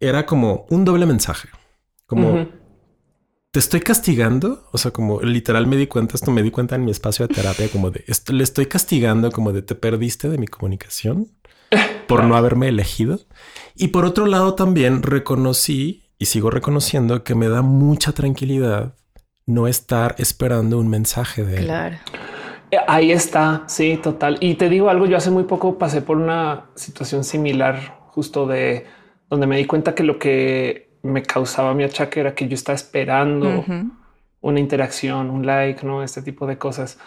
[0.00, 1.50] era como un doble mensaje.
[2.06, 2.48] Como
[3.50, 4.66] te estoy castigando.
[4.72, 7.34] O sea, como literal me di cuenta, esto me di cuenta en mi espacio de
[7.34, 11.28] terapia, como de esto le estoy castigando, como de te perdiste de mi comunicación
[12.08, 13.20] por no haberme elegido.
[13.74, 18.94] Y por otro lado, también reconocí y sigo reconociendo que me da mucha tranquilidad
[19.44, 21.64] no estar esperando un mensaje de él.
[21.64, 21.98] Claro.
[22.70, 24.38] Eh, ahí está, sí, total.
[24.40, 28.86] Y te digo algo, yo hace muy poco pasé por una situación similar, justo de
[29.28, 32.74] donde me di cuenta que lo que me causaba mi achaque era que yo estaba
[32.74, 33.64] esperando
[34.40, 36.98] una interacción, un like, no este tipo de cosas.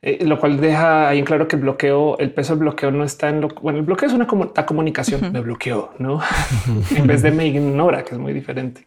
[0.00, 3.04] Eh, lo cual deja ahí en claro que el bloqueo, el peso del bloqueo no
[3.04, 6.20] está en lo bueno, el bloqueo es una comunicación, me bloqueo, no
[6.94, 8.84] en vez de me ignora, que es muy diferente,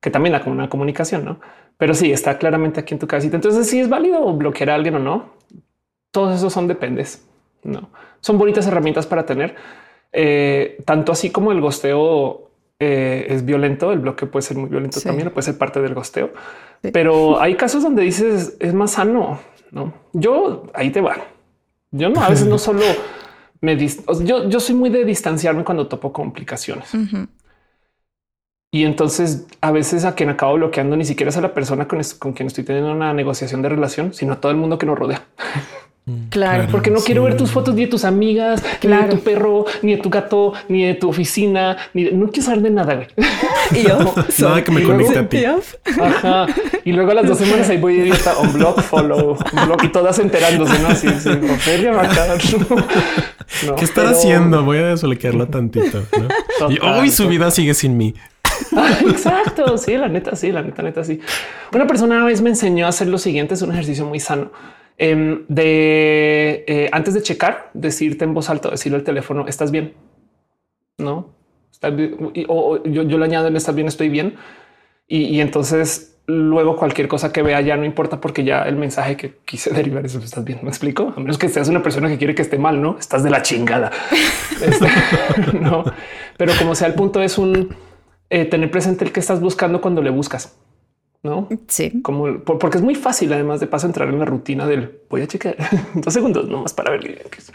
[0.00, 1.40] que también da como una comunicación, no?
[1.76, 3.36] pero sí está claramente aquí en tu casita.
[3.36, 5.33] Entonces, si es válido bloquear a alguien o no,
[6.14, 7.26] todos esos son dependes.
[7.64, 7.90] No
[8.24, 9.54] son bonitas herramientas para tener.
[10.10, 14.98] Eh, tanto así como el gosteo eh, es violento, el bloqueo puede ser muy violento
[15.00, 16.32] también, puede ser parte del gosteo,
[16.92, 19.40] pero hay casos donde dices es más sano.
[19.72, 21.16] No, yo ahí te va.
[21.90, 22.80] Yo no, a veces no solo
[23.60, 26.90] me yo, yo soy muy de distanciarme cuando topo complicaciones.
[28.70, 32.00] Y entonces a veces a quien acabo bloqueando ni siquiera es a la persona con,
[32.32, 35.26] quien estoy teniendo una negociación de relación, sino a todo el mundo que nos rodea.
[36.06, 39.20] Mm, claro, porque no quiero ver tus fotos ni de tus amigas, ni de tu
[39.20, 42.94] perro, ni de tu gato, ni de tu oficina, ni no quiero saber de nada.
[42.94, 43.08] Güey.
[43.74, 45.42] Y yo, nada que me conecte a ti.
[45.98, 46.46] Ajá.
[46.84, 49.66] Y luego a las dos semanas ahí voy a ir a un blog, follow, un
[49.66, 50.88] blog y todas enterándose, no?
[50.88, 51.30] Así, sí,
[53.66, 54.62] no, ¿Qué estar haciendo?
[54.62, 56.02] Voy a desbloquearlo tantito.
[56.60, 56.70] ¿no?
[56.70, 58.14] y hoy su vida sigue sin mí.
[59.08, 59.78] exacto.
[59.78, 61.20] Sí, la neta, sí, la neta, neta, sí.
[61.72, 63.54] Una persona una vez me enseñó a hacer lo siguiente.
[63.54, 64.50] Es un ejercicio muy sano
[64.98, 69.94] em, de eh, antes de checar, decirte en voz alta, decirle al teléfono, estás bien,
[70.98, 71.34] no
[72.48, 74.36] O, yo, yo, le añado, estás bien, estoy bien.
[75.06, 79.34] Y, entonces luego cualquier cosa que vea ya no importa porque ya el mensaje que
[79.44, 80.60] quise derivar es estás bien.
[80.62, 81.12] Me explico.
[81.16, 83.42] A menos que seas una persona que quiere que esté mal, no estás de la
[83.42, 83.90] chingada.
[84.64, 84.86] Este,
[85.60, 85.84] no,
[86.38, 87.74] pero como sea, el punto es un
[88.30, 90.56] eh, tener presente el que estás buscando cuando le buscas.
[91.24, 91.48] ¿No?
[91.66, 92.02] Sí.
[92.02, 95.26] Como porque es muy fácil, además de paso, entrar en la rutina del voy a
[95.26, 95.56] checar
[95.94, 97.52] dos segundos nomás para ver qué es.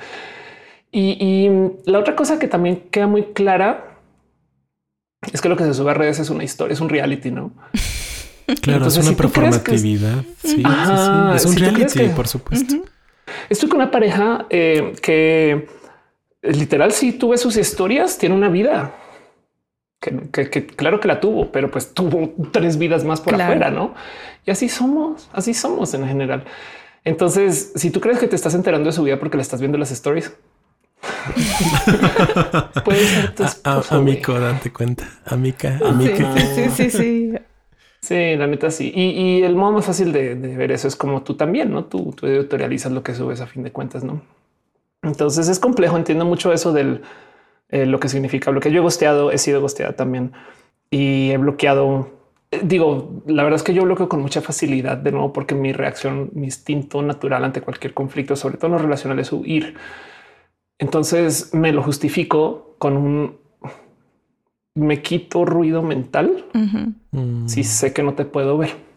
[0.91, 1.47] Y,
[1.85, 3.99] la otra cosa que también queda muy clara
[5.31, 7.53] es que lo que se sube a redes es una historia, es un reality, ¿no?
[8.63, 10.23] Claro, es una performatividad.
[10.43, 10.63] Sí,
[11.35, 12.83] es un reality, por supuesto.
[13.47, 15.67] Estoy con una pareja eh, que
[16.41, 18.95] literal, si tú ves sus historias, tiene una vida
[19.99, 23.93] que, claro que la tuvo, pero pues tuvo tres vidas más por afuera, ¿no?
[24.45, 26.45] Y así somos, así somos en general.
[27.03, 29.77] Entonces, si tú crees que te estás enterando de su vida porque le estás viendo
[29.77, 30.33] las stories,
[32.85, 33.43] puede ser tu
[33.89, 35.09] Amico, date cuenta.
[35.25, 36.35] Amica, amica.
[36.37, 37.33] Sí, sí, sí,
[38.01, 38.35] sí.
[38.35, 38.91] la neta sí.
[38.93, 41.85] Y, el modo más fácil de, ver eso es como tú también, ¿no?
[41.85, 44.21] Tú, tú editorializas lo que subes a fin de cuentas, ¿no?
[45.01, 45.95] Entonces es complejo.
[45.97, 47.01] Entiendo mucho eso del
[47.69, 48.73] eh, lo que significa bloquear.
[48.73, 50.31] Yo he gosteado, he sido gosteada también
[50.89, 52.09] y he bloqueado.
[52.51, 55.71] Eh, digo, la verdad es que yo bloqueo con mucha facilidad de nuevo porque mi
[55.73, 59.75] reacción, mi instinto natural ante cualquier conflicto, sobre todo en lo relacional, es huir.
[60.79, 63.37] Entonces me lo justifico con un
[64.75, 66.45] me quito ruido mental
[67.47, 68.88] si sé que no te puedo ver.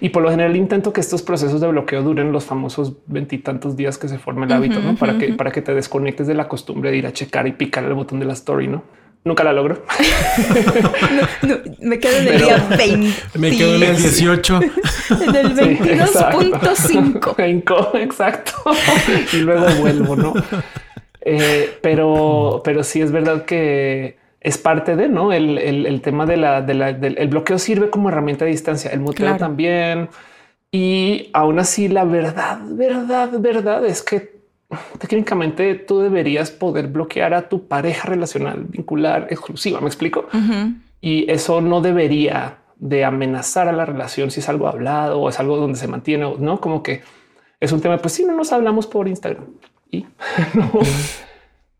[0.00, 3.98] Y por lo general intento que estos procesos de bloqueo duren los famosos veintitantos días
[3.98, 4.94] que se forma el hábito, ¿no?
[4.94, 7.84] Para que para que te desconectes de la costumbre de ir a checar y picar
[7.84, 8.84] el botón de la story, ¿no?
[9.24, 9.82] Nunca la logro.
[11.80, 13.38] me quedo en el día 20.
[13.38, 14.60] Me quedo en el 18.
[14.60, 18.00] en el 22.5.
[18.00, 18.52] exacto.
[19.32, 20.34] y luego vuelvo, ¿no?
[21.22, 26.60] Eh, pero, pero sí es verdad que es parte de no el, tema de la,
[26.60, 30.10] del bloqueo sirve como herramienta de distancia, el muteo también.
[30.70, 34.34] Y aún así, la verdad, verdad, verdad es que
[34.98, 39.80] técnicamente tú deberías poder bloquear a tu pareja relacional, vincular, exclusiva.
[39.80, 40.28] Me explico.
[41.00, 45.40] Y eso no debería de amenazar a la relación si es algo hablado o es
[45.40, 47.02] algo donde se mantiene o no, como que
[47.60, 47.96] es un tema.
[47.96, 49.46] Pues si no nos hablamos por Instagram
[49.90, 50.00] y
[50.54, 50.70] no.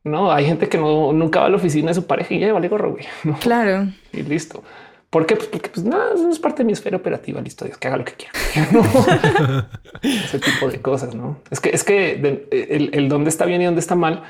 [0.05, 2.53] No, hay gente que no nunca va a la oficina de su pareja y ya
[2.53, 3.07] vale gorro, güey.
[3.41, 3.89] Claro.
[4.13, 4.63] Y listo.
[5.11, 5.37] ¿Por qué?
[5.37, 7.41] Pues porque pues nada, no es parte de mi esfera operativa.
[7.41, 8.33] Listo, Dios que haga lo que quiera.
[10.03, 13.65] Ese tipo de cosas, no es que es que el, el, dónde está bien y
[13.65, 14.25] dónde está mal,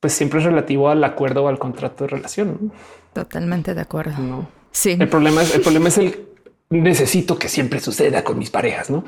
[0.00, 2.72] pues siempre es relativo al acuerdo o al contrato de relación.
[3.12, 4.18] Totalmente de acuerdo.
[4.18, 4.96] No, sí.
[4.98, 6.26] El problema es el problema es el
[6.70, 9.04] necesito que siempre suceda con mis parejas, no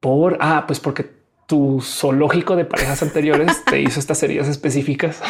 [0.00, 1.15] por ah, pues porque
[1.46, 5.20] tu zoológico de parejas anteriores te hizo estas heridas específicas.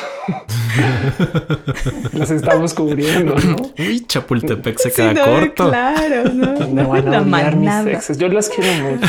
[2.13, 3.57] Las estamos cubriendo, ¿no?
[3.79, 5.69] Uy, Chapultepec se queda corto.
[5.69, 6.69] Claro, no.
[6.69, 8.19] Me van a odiar mis exes.
[8.19, 9.07] Yo las quiero mucho.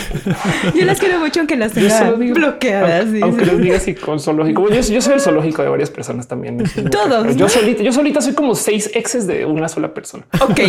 [0.76, 3.08] Yo las quiero mucho aunque las tenga bloqueadas.
[3.22, 4.70] Aunque, les diga así con zoológico.
[4.70, 6.64] Yo, yo, soy el zoológico de varias personas también.
[6.92, 7.36] Todos.
[7.36, 10.26] Yo solita, yo solita soy como seis exes de una sola persona.
[10.42, 10.60] Ok.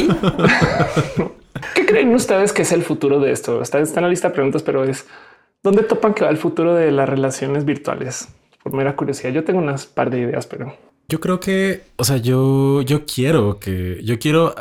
[1.74, 3.60] ¿Qué creen ustedes que es el futuro de esto?
[3.62, 5.04] Está, está en la lista de preguntas, pero es
[5.62, 8.28] ¿Dónde topan que va el futuro de las relaciones virtuales?
[8.62, 10.76] Por mera curiosidad, yo tengo unas par de ideas, pero
[11.08, 14.54] yo creo que, o sea, yo, yo quiero que yo quiero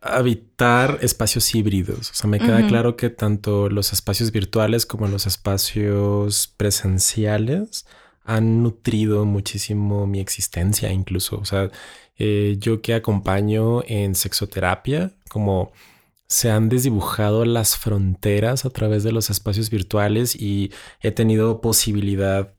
[0.00, 2.10] habitar espacios híbridos.
[2.10, 7.86] O sea, me queda claro que tanto los espacios virtuales como los espacios presenciales
[8.24, 11.38] han nutrido muchísimo mi existencia, incluso.
[11.38, 11.70] O sea,
[12.18, 15.72] eh, yo que acompaño en sexoterapia, como
[16.32, 20.72] se han desdibujado las fronteras a través de los espacios virtuales y
[21.02, 22.54] he tenido posibilidad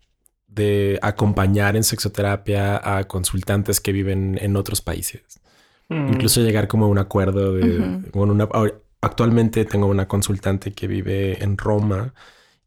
[0.45, 5.41] de acompañar en sexoterapia a consultantes que viven en otros países.
[5.89, 6.09] Mm.
[6.09, 8.03] Incluso llegar como a un acuerdo de...
[8.13, 8.47] una,
[9.01, 12.13] actualmente tengo una consultante que vive en Roma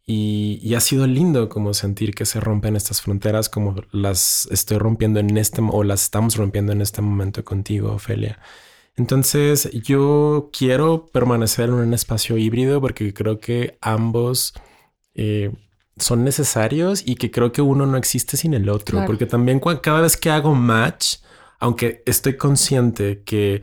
[0.04, 4.78] y, y, ha sido lindo como sentir que se rompen estas fronteras como las estoy
[4.78, 8.40] rompiendo en este o las estamos rompiendo en este momento contigo, Ofelia.
[8.96, 14.54] Entonces yo quiero permanecer en un espacio híbrido porque creo que ambos
[15.14, 15.52] eh,
[15.98, 19.04] son necesarios y que creo que uno no existe sin el otro.
[19.06, 21.16] Porque también cada vez que hago match,
[21.58, 23.62] aunque estoy consciente que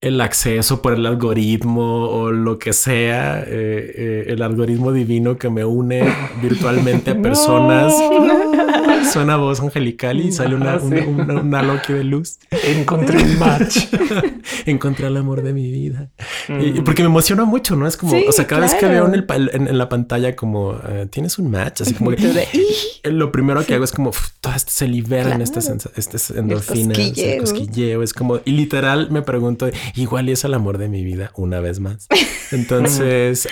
[0.00, 5.50] el acceso por el algoritmo o lo que sea, eh, eh, el algoritmo divino que
[5.50, 7.94] me une virtualmente a personas.
[9.12, 12.38] Suena voz angelical y sale una, una, Loki de luz.
[12.50, 13.86] Encontré un match.
[14.66, 16.10] Encontré el amor de mi vida.
[16.48, 17.86] Y, porque me emociona mucho, ¿no?
[17.86, 21.06] Es como, o sea, cada vez que veo en, el, en, la pantalla como uh,
[21.10, 22.48] tienes un match, así como que
[23.04, 28.02] lo primero que hago es como todas se liberan estas, estas endorfinas, el cosquilleo.
[28.02, 31.80] Es como, y literal me pregunto, igual es el amor de mi vida una vez
[31.80, 32.06] más.
[32.52, 33.48] Entonces,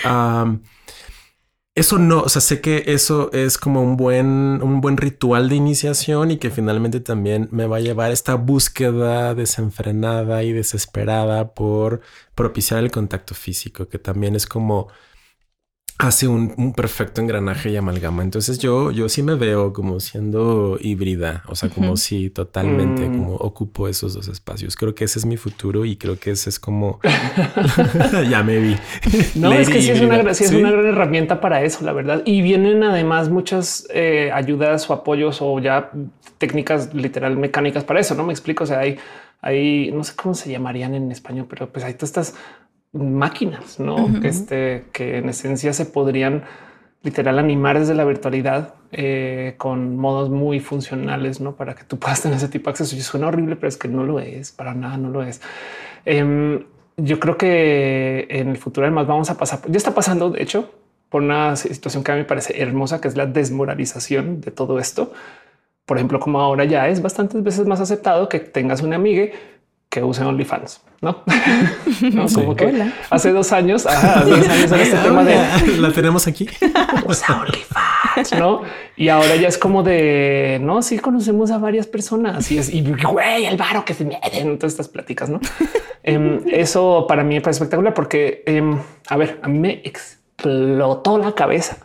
[1.79, 5.55] eso no, o sea, sé que eso es como un buen, un buen ritual de
[5.55, 12.01] iniciación y que finalmente también me va a llevar esta búsqueda desenfrenada y desesperada por
[12.35, 14.89] propiciar el contacto físico, que también es como
[15.99, 18.23] hace un, perfecto engranaje y amalgama.
[18.23, 23.17] Entonces yo, yo sí me veo como siendo híbrida, o sea, como si totalmente mm.
[23.17, 24.77] como ocupo esos dos espacios.
[24.77, 27.01] Creo que ese es mi futuro y creo que ese es como
[28.29, 28.77] ya me vi.
[29.35, 32.21] No, es que sí es, una, es una gran herramienta para eso, la verdad.
[32.23, 35.91] Y vienen además muchas eh, ayudas o apoyos o ya
[36.37, 38.15] técnicas literal mecánicas para eso.
[38.15, 38.63] No me explico.
[38.63, 38.97] O sea, hay,
[39.41, 42.35] hay no sé cómo se llamarían en español, pero pues hay todas estas
[42.91, 44.09] máquinas, ¿no?
[44.23, 46.43] este, que en esencia se podrían
[47.01, 51.55] literal animar desde la virtualidad eh, con modos muy funcionales, ¿no?
[51.55, 52.95] Para que tú puedas tener ese tipo de acceso.
[52.95, 55.41] Y suena horrible, pero es que no lo es, para nada no lo es.
[56.05, 56.65] Em,
[56.97, 60.71] yo creo que en el futuro además vamos a pasar, ya está pasando, de hecho,
[61.09, 64.79] por una situación que a mí me parece hermosa, que es la desmoralización de todo
[64.79, 65.13] esto.
[65.85, 69.27] Por ejemplo, como ahora ya es bastantes veces más aceptado que tengas una amiga
[69.89, 71.23] que use OnlyFans, ¿no?
[72.35, 76.47] Como que hace dos años, este tema de la tenemos aquí.
[77.07, 78.61] Usa OnlyFans, ¿no?
[78.95, 82.83] Y ahora ya es como de no, sí conocemos a varias personas y es y
[82.83, 85.39] güey, el varo que se mete en todas estas pláticas, ¿no?
[86.03, 88.77] Em, eso para mí es espectacular porque, em,
[89.07, 91.77] a ver, a mí me explotó la cabeza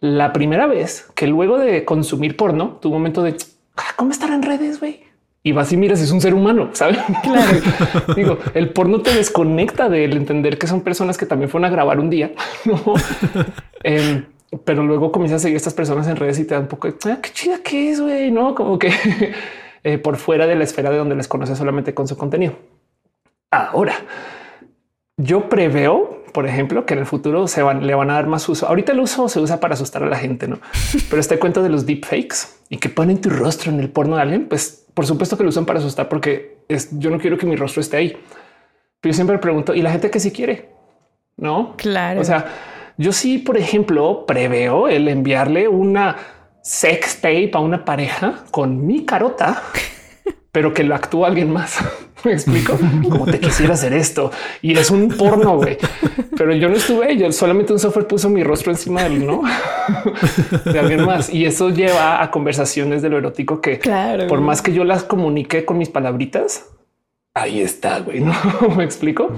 [0.00, 3.36] la primera vez que luego de consumir porno un momento de
[3.76, 5.11] ah, cómo estar en redes, güey
[5.44, 6.98] y vas y miras, es un ser humano, ¿sabes?
[7.22, 8.14] Claro.
[8.16, 11.98] Digo, el porno te desconecta del entender que son personas que también fueron a grabar
[11.98, 12.32] un día,
[13.82, 14.24] em,
[14.64, 16.88] pero luego comienzas a seguir a estas personas en redes y te da un poco
[16.88, 18.92] de ah, qué chida que es, güey, no como que
[19.84, 22.54] eh, por fuera de la esfera de donde les conoces solamente con su contenido.
[23.50, 23.94] Ahora,
[25.16, 28.48] yo preveo por ejemplo, que en el futuro se van, le van a dar más
[28.48, 28.66] uso.
[28.66, 30.58] Ahorita el uso se usa para asustar a la gente, no?
[31.10, 32.36] Pero este cuento de los deepfakes
[32.70, 35.48] y que ponen tu rostro en el porno de alguien, pues por supuesto que lo
[35.48, 38.16] usan para asustar porque es, yo no quiero que mi rostro esté ahí.
[39.00, 40.70] Pero yo siempre pregunto y la gente que sí quiere,
[41.36, 41.74] no?
[41.76, 42.20] Claro.
[42.20, 42.46] O sea,
[42.96, 46.16] yo sí, por ejemplo, preveo el enviarle una
[46.62, 49.62] sex tape a una pareja con mi carota,
[50.52, 51.78] pero que lo actúa alguien más.
[52.24, 52.78] Me explico
[53.08, 54.30] como te quisiera hacer esto
[54.60, 55.76] y es un porno, güey.
[56.36, 59.42] Pero yo no estuve, yo solamente un software puso mi rostro encima del no
[60.64, 61.34] de alguien más.
[61.34, 63.80] Y eso lleva a conversaciones de lo erótico que
[64.28, 66.68] por más que yo las comunique con mis palabritas,
[67.34, 68.20] ahí está, güey.
[68.20, 68.34] No
[68.76, 69.30] me explico.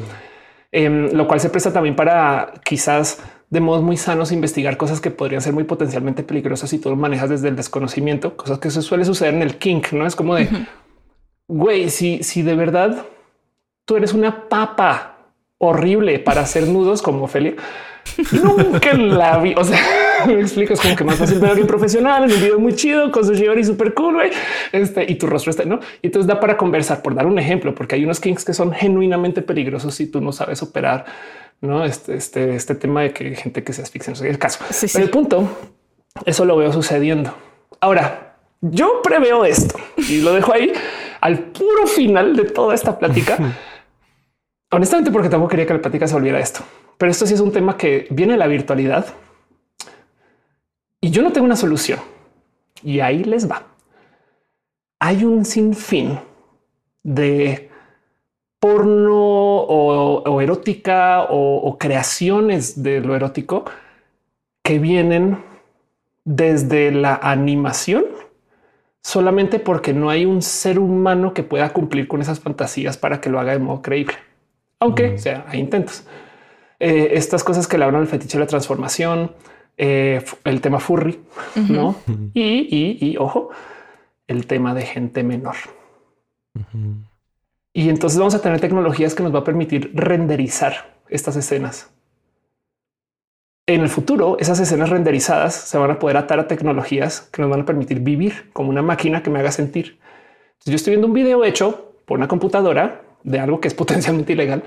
[0.71, 5.11] Em, lo cual se presta también para quizás de modos muy sanos investigar cosas que
[5.13, 8.83] podrían ser muy potencialmente peligrosas y tú lo manejas desde el desconocimiento, cosas que eso
[8.83, 10.49] suele suceder en el kink, no es como de
[11.49, 13.07] güey, si, si de verdad
[13.85, 15.19] tú eres una papa
[15.59, 17.55] horrible para hacer nudos como Ophelia,
[18.33, 19.55] nunca la vi.
[19.57, 19.79] O sea,
[20.27, 23.11] me explicas como que más fácil ver a alguien profesional en un video muy chido
[23.11, 24.31] con su y súper cool, güey.
[24.73, 25.81] Este y tu rostro está, no?
[26.03, 28.73] Y entonces da para conversar, por dar un ejemplo, porque hay unos kinks que son
[28.73, 31.05] genuinamente peligrosos si tú no sabes operar,
[31.61, 31.85] no?
[31.85, 34.61] Este, este, este tema de que gente que se asfixia, no sé el caso.
[34.93, 35.49] Pero el punto,
[36.25, 37.35] eso lo veo sucediendo.
[37.81, 39.77] Ahora, yo preveo esto
[40.09, 40.73] y lo dejo ahí
[41.25, 43.39] al puro final de toda esta plática.
[44.71, 46.61] Honestamente, porque tampoco quería que la plática se volviera esto,
[46.99, 49.07] pero esto sí es un tema que viene de la virtualidad
[51.01, 51.99] y yo no tengo una solución
[52.83, 53.63] y ahí les va.
[55.01, 56.21] Hay un sinfín
[57.03, 57.71] de
[58.61, 63.65] porno o, erótica o creaciones de lo erótico
[64.63, 65.43] que vienen
[66.25, 68.05] desde la animación
[69.05, 73.29] solamente porque no hay un ser humano que pueda cumplir con esas fantasías para que
[73.29, 74.15] lo haga de modo creíble,
[74.81, 76.07] aunque sea hay intentos.
[76.81, 79.33] Eh, estas cosas que le hablan el fetiche de la transformación,
[79.77, 81.21] eh, el tema furry,
[81.69, 81.97] no?
[82.33, 83.51] Y, y, ojo,
[84.27, 85.57] el tema de gente menor.
[87.75, 91.91] Y entonces vamos a tener tecnologías que nos va a permitir renderizar estas escenas
[93.67, 97.51] en el futuro, esas escenas renderizadas se van a poder atar a tecnologías que nos
[97.51, 99.99] van a permitir vivir como una máquina que me haga sentir.
[100.67, 104.63] yo estoy viendo un video hecho por una computadora de algo que es potencialmente ilegal,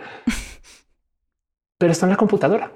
[1.78, 2.72] pero está en la computadora.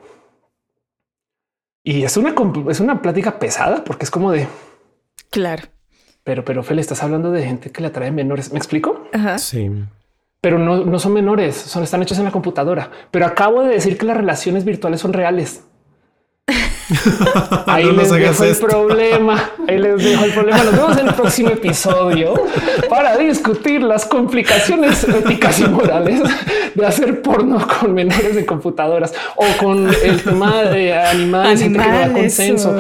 [1.84, 2.36] Y es una,
[2.70, 4.48] es una plática pesada porque es como de
[5.32, 5.64] claro.
[6.24, 8.52] Pero, pero Fel, estás hablando de gente que le atrae menores.
[8.52, 9.08] ¿Me explico?
[9.40, 9.72] Sí.
[10.40, 12.92] Pero no, no son menores, son están hechos en la computadora.
[13.10, 15.64] Pero acabo de decir que las relaciones virtuales son reales.
[17.68, 19.52] Ahí les dejo el problema.
[19.68, 20.64] Ahí les dejo el problema.
[20.64, 22.34] Nos vemos en el próximo episodio
[22.90, 26.22] para discutir las complicaciones éticas y morales
[26.74, 32.14] de hacer porno con menores de computadoras o con el tema de animales, animales que
[32.14, 32.78] consenso,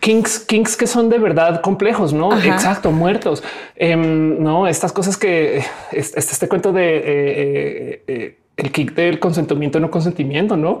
[0.00, 2.36] kinks, kinks, que son de verdad complejos, no?
[2.38, 3.42] Exacto, muertos.
[3.76, 9.18] Em, no, estas cosas que este, este cuento de eh, eh, eh, el kick del
[9.18, 10.80] consentimiento no consentimiento, no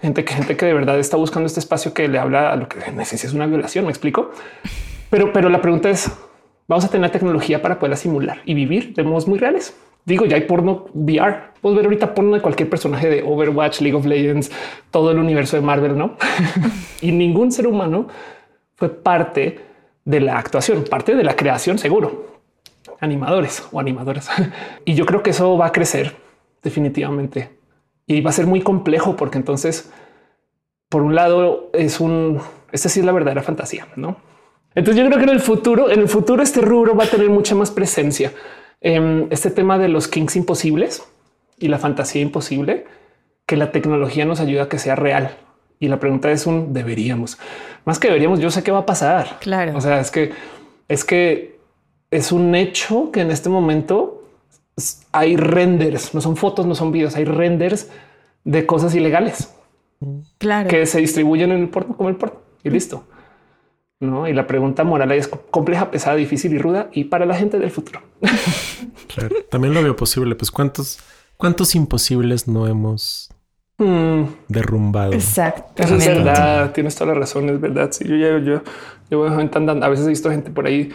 [0.00, 2.68] gente que gente que de verdad está buscando este espacio que le habla a lo
[2.68, 3.84] que en esencia es una violación.
[3.84, 4.30] Me explico,
[5.10, 6.10] pero, pero la pregunta es:
[6.68, 9.76] vamos a tener tecnología para poderla simular y vivir de modos muy reales.
[10.04, 11.52] Digo, ya hay porno VR.
[11.60, 14.50] Puedes ver ahorita porno de cualquier personaje de Overwatch, League of Legends,
[14.90, 16.16] todo el universo de Marvel, no?
[17.00, 18.08] y ningún ser humano
[18.74, 19.60] fue parte
[20.04, 22.40] de la actuación, parte de la creación, seguro.
[22.98, 24.28] Animadores o animadoras.
[24.84, 26.16] y yo creo que eso va a crecer
[26.62, 27.50] definitivamente.
[28.06, 29.90] Y va a ser muy complejo porque entonces,
[30.88, 32.40] por un lado, es un,
[32.72, 34.16] esta sí es la verdadera fantasía, ¿no?
[34.74, 37.28] Entonces yo creo que en el futuro, en el futuro este rubro va a tener
[37.28, 38.32] mucha más presencia.
[38.80, 41.04] Em, este tema de los kings imposibles
[41.58, 42.86] y la fantasía imposible,
[43.46, 45.36] que la tecnología nos ayuda a que sea real.
[45.78, 47.38] Y la pregunta es un deberíamos.
[47.84, 49.38] Más que deberíamos, yo sé qué va a pasar.
[49.40, 49.76] Claro.
[49.76, 50.32] O sea, es que
[50.88, 51.58] es que
[52.10, 54.21] es un hecho que en este momento
[55.12, 57.90] hay renders, no son fotos, no son videos, hay renders
[58.44, 59.54] de cosas ilegales.
[60.38, 60.68] Claro.
[60.68, 63.04] Que se distribuyen en el porno como el porno y listo.
[64.00, 67.58] No, y la pregunta moral es compleja, pesada, difícil y ruda y para la gente
[67.58, 68.02] del futuro.
[69.14, 70.34] Claro, también lo veo posible.
[70.34, 70.98] Pues cuántos,
[71.36, 73.30] cuántos imposibles no hemos
[73.76, 74.22] mm.
[74.48, 75.12] derrumbado.
[75.12, 75.82] Exacto.
[75.82, 76.72] es verdad.
[76.72, 77.50] Tienes toda la razón.
[77.50, 77.90] Es verdad.
[77.92, 78.62] Sí, yo, yo, yo,
[79.10, 80.90] yo, a veces he visto gente por ahí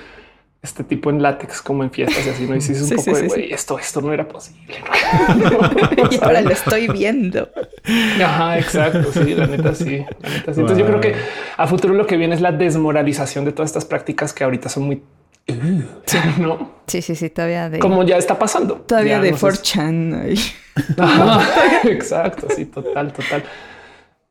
[0.61, 2.55] este tipo en látex como en fiestas y así, ¿no?
[2.55, 4.75] Y si es un poco de, güey, esto, esto no era posible.
[6.11, 7.49] y ahora lo estoy viendo.
[8.23, 10.03] Ajá, exacto, sí, la neta sí.
[10.23, 11.15] Entonces yo creo que
[11.55, 14.83] a futuro lo que viene es la desmoralización de todas estas prácticas que ahorita son
[14.83, 15.03] muy...
[16.05, 16.17] sí.
[16.39, 16.77] ¿no?
[16.87, 17.79] Sí, sí, sí, todavía de...
[17.79, 18.75] Como ya está pasando.
[18.75, 20.37] Todavía de 4chan.
[21.83, 23.43] exacto, sí, total, total.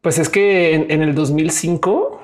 [0.00, 2.15] Pues es que en, en el 2005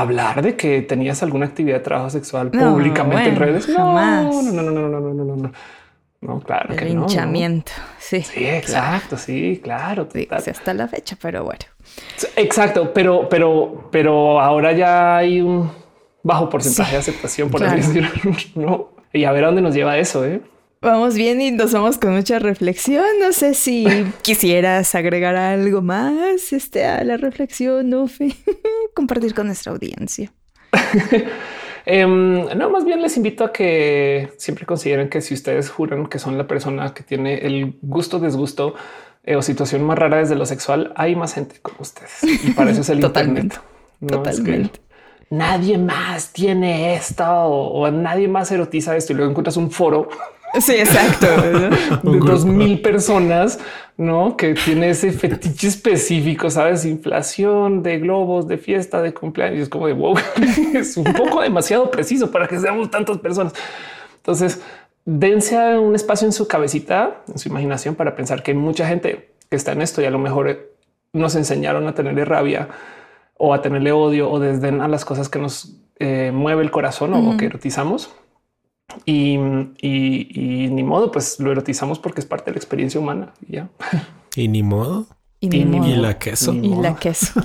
[0.00, 3.68] hablar de que tenías alguna actividad de trabajo sexual públicamente en redes.
[3.68, 5.52] No, No, no, no, no, no, no, no, no.
[6.22, 7.72] No, claro El que linchamiento.
[7.98, 8.22] Sí.
[8.22, 9.16] Sí, exacto.
[9.16, 10.08] Sí, claro.
[10.12, 11.60] Sí, hasta la fecha, pero bueno.
[12.36, 12.92] Exacto.
[12.92, 15.70] Pero, pero, pero ahora ya hay un
[16.22, 18.10] bajo porcentaje de aceptación, por así decirlo.
[18.54, 18.88] No.
[19.12, 20.40] Y a ver a dónde nos lleva eso, ¿eh?
[20.80, 23.04] Vamos bien y nos vamos con mucha reflexión.
[23.20, 23.86] No sé si
[24.22, 28.34] quisieras agregar algo más este, a la reflexión, Ufi.
[28.94, 30.32] Compartir con nuestra audiencia.
[31.88, 36.18] Em, no, más bien les invito a que siempre consideren que si ustedes juran que
[36.18, 38.74] son la persona que tiene el gusto, disgusto
[39.22, 42.24] eh, o situación más rara desde lo sexual, hay más gente como ustedes.
[42.44, 43.58] Y para eso es el Totalmente.
[44.00, 44.24] internet.
[44.24, 44.80] Totalmente.
[45.30, 50.08] nadie más tiene esto o, nadie más erotiza esto y luego encuentras un foro
[50.60, 51.26] Sí, exacto.
[52.02, 53.58] de dos mil personas,
[53.96, 56.84] no que tiene ese fetiche específico, sabes?
[56.84, 59.62] Inflación de globos, de fiesta, de cumpleaños.
[59.62, 60.16] Es como de wow,
[60.74, 63.54] es un poco demasiado preciso para que seamos tantas personas.
[64.16, 64.62] Entonces,
[65.04, 69.30] dense un espacio en su cabecita, en su imaginación, para pensar que hay mucha gente
[69.48, 70.72] que está en esto y a lo mejor
[71.12, 72.68] nos enseñaron a tenerle rabia
[73.38, 77.14] o a tenerle odio o desdén a las cosas que nos eh, mueve el corazón
[77.14, 78.10] o que erotizamos
[79.04, 83.32] y, ni modo, pues lo erotizamos porque es parte de la experiencia humana.
[83.46, 83.68] Y ya.
[84.34, 85.06] Y ni modo.
[85.40, 85.50] Y,
[85.96, 86.52] la queso.
[86.54, 87.40] Y la queso.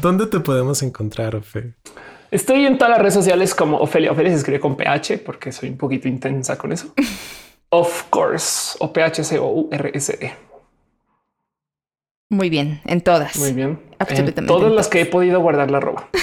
[0.00, 1.74] ¿Dónde, te podemos encontrar, Ofe?
[2.30, 4.10] Estoy en todas las redes sociales como Ofelia.
[4.10, 6.92] Ofelia se escribe con PH porque soy un poquito intensa con eso.
[7.68, 10.32] of course, o PH O U R S E.
[12.30, 13.38] Muy bien, en todas.
[13.38, 13.78] Muy bien.
[14.08, 14.52] Absolutamente.
[14.52, 16.08] En todas las que he podido guardar la ropa.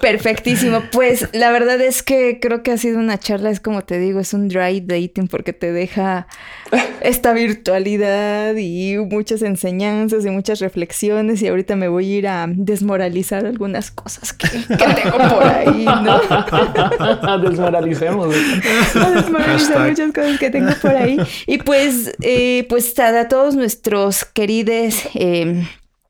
[0.00, 0.82] Perfectísimo.
[0.92, 4.20] Pues la verdad es que creo que ha sido una charla, es como te digo,
[4.20, 6.26] es un dry dating porque te deja
[7.00, 12.46] esta virtualidad y muchas enseñanzas y muchas reflexiones y ahorita me voy a ir a
[12.48, 17.38] desmoralizar algunas cosas que, tengo por ahí, ¿no?
[17.42, 18.34] Desmoralicemos.
[18.94, 21.18] a desmoralizar muchas cosas que tengo por ahí.
[21.46, 25.39] Y pues, eh, pues a todos nuestros queridos eh,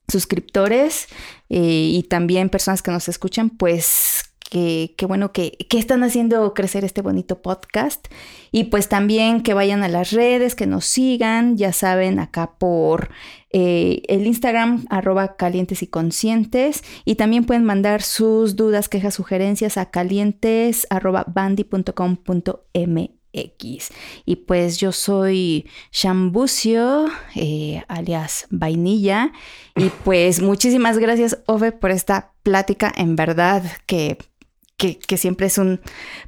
[0.09, 1.09] suscriptores,
[1.49, 7.03] eh, y también personas que nos escuchan, pues que, bueno que, están haciendo crecer este
[7.03, 8.09] bonito podcast.
[8.51, 13.11] Y pues también que vayan a las redes, que nos sigan, ya saben, acá por
[13.53, 16.83] eh, el Instagram, arroba calientes y conscientes.
[17.05, 21.25] Y también pueden mandar sus dudas, quejas, sugerencias a calientes arroba.
[23.33, 23.91] X.
[24.25, 29.33] Y pues yo soy Shambucio, eh, alias Vainilla.
[29.77, 32.93] Y pues muchísimas gracias, Ove, por esta plática.
[32.97, 34.19] En verdad que
[35.07, 35.81] que, siempre es un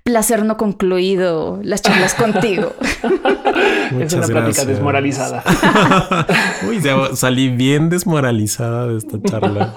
[0.02, 2.74] placer no concluido las charlas contigo.
[3.98, 5.42] es una plática desmoralizada.
[6.68, 6.82] Uy,
[7.14, 9.72] salí bien desmoralizada de esta charla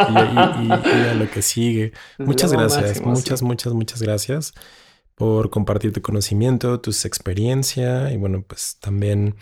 [0.60, 0.72] y,
[1.10, 1.94] a lo que sigue.
[2.18, 4.54] muchas gracias, muchas, muchas, muchas gracias
[5.16, 9.36] por compartir tu conocimiento, tu experiencia y bueno, pues también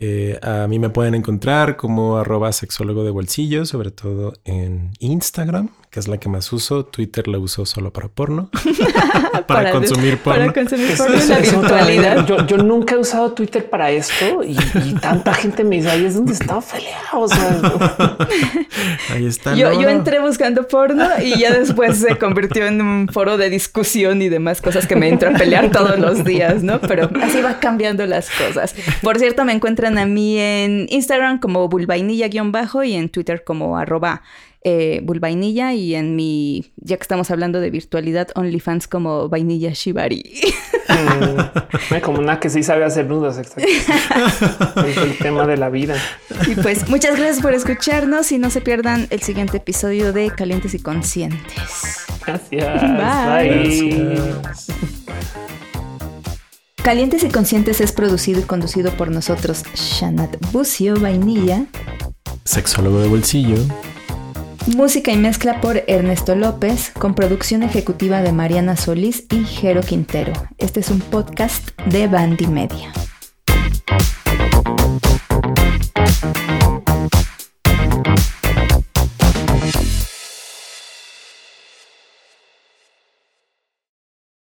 [0.00, 5.70] eh, a mí me pueden encontrar como arroba sexólogo de bolsillo, sobre todo en Instagram,
[5.90, 6.84] que es la que más uso.
[6.84, 8.48] Twitter la uso solo para porno.
[9.48, 10.40] para, consumir porno.
[10.40, 12.46] Para consumir porno en la virtualidad.
[12.46, 14.54] Yo, nunca he usado Twitter para esto y,
[15.00, 16.98] tanta gente me dice, ahí es donde está Ophelia.
[17.14, 17.58] O sea,
[19.12, 19.56] ahí está.
[19.56, 24.22] Yo, yo, entré buscando porno y ya después se convirtió en un foro de discusión
[24.22, 26.80] y demás cosas que me entro a pelear todos los días, ¿no?
[26.80, 28.76] Pero así va cambiando las cosas.
[29.02, 34.22] Por cierto, me encuentran a mí en Instagram como bulvainilla-bajo y en Twitter como arroba
[34.64, 40.24] eh, bulvainilla y en mi, ya que estamos hablando de virtualidad, OnlyFans como vainilla shibari.
[40.88, 44.82] Mm, como una que sí sabe hacer nudos, exacto.
[44.86, 45.96] es el tema de la vida.
[46.46, 50.74] Y pues muchas gracias por escucharnos y no se pierdan el siguiente episodio de Calientes
[50.74, 52.06] y Conscientes.
[52.26, 52.82] Gracias.
[53.86, 54.18] Bye.
[56.82, 61.66] Calientes y Conscientes es producido y conducido por nosotros, Shanat Bucio Vainilla,
[62.44, 63.58] sexólogo de bolsillo,
[64.74, 70.32] música y mezcla por Ernesto López, con producción ejecutiva de Mariana Solís y Jero Quintero.
[70.56, 72.92] Este es un podcast de Bandy Media.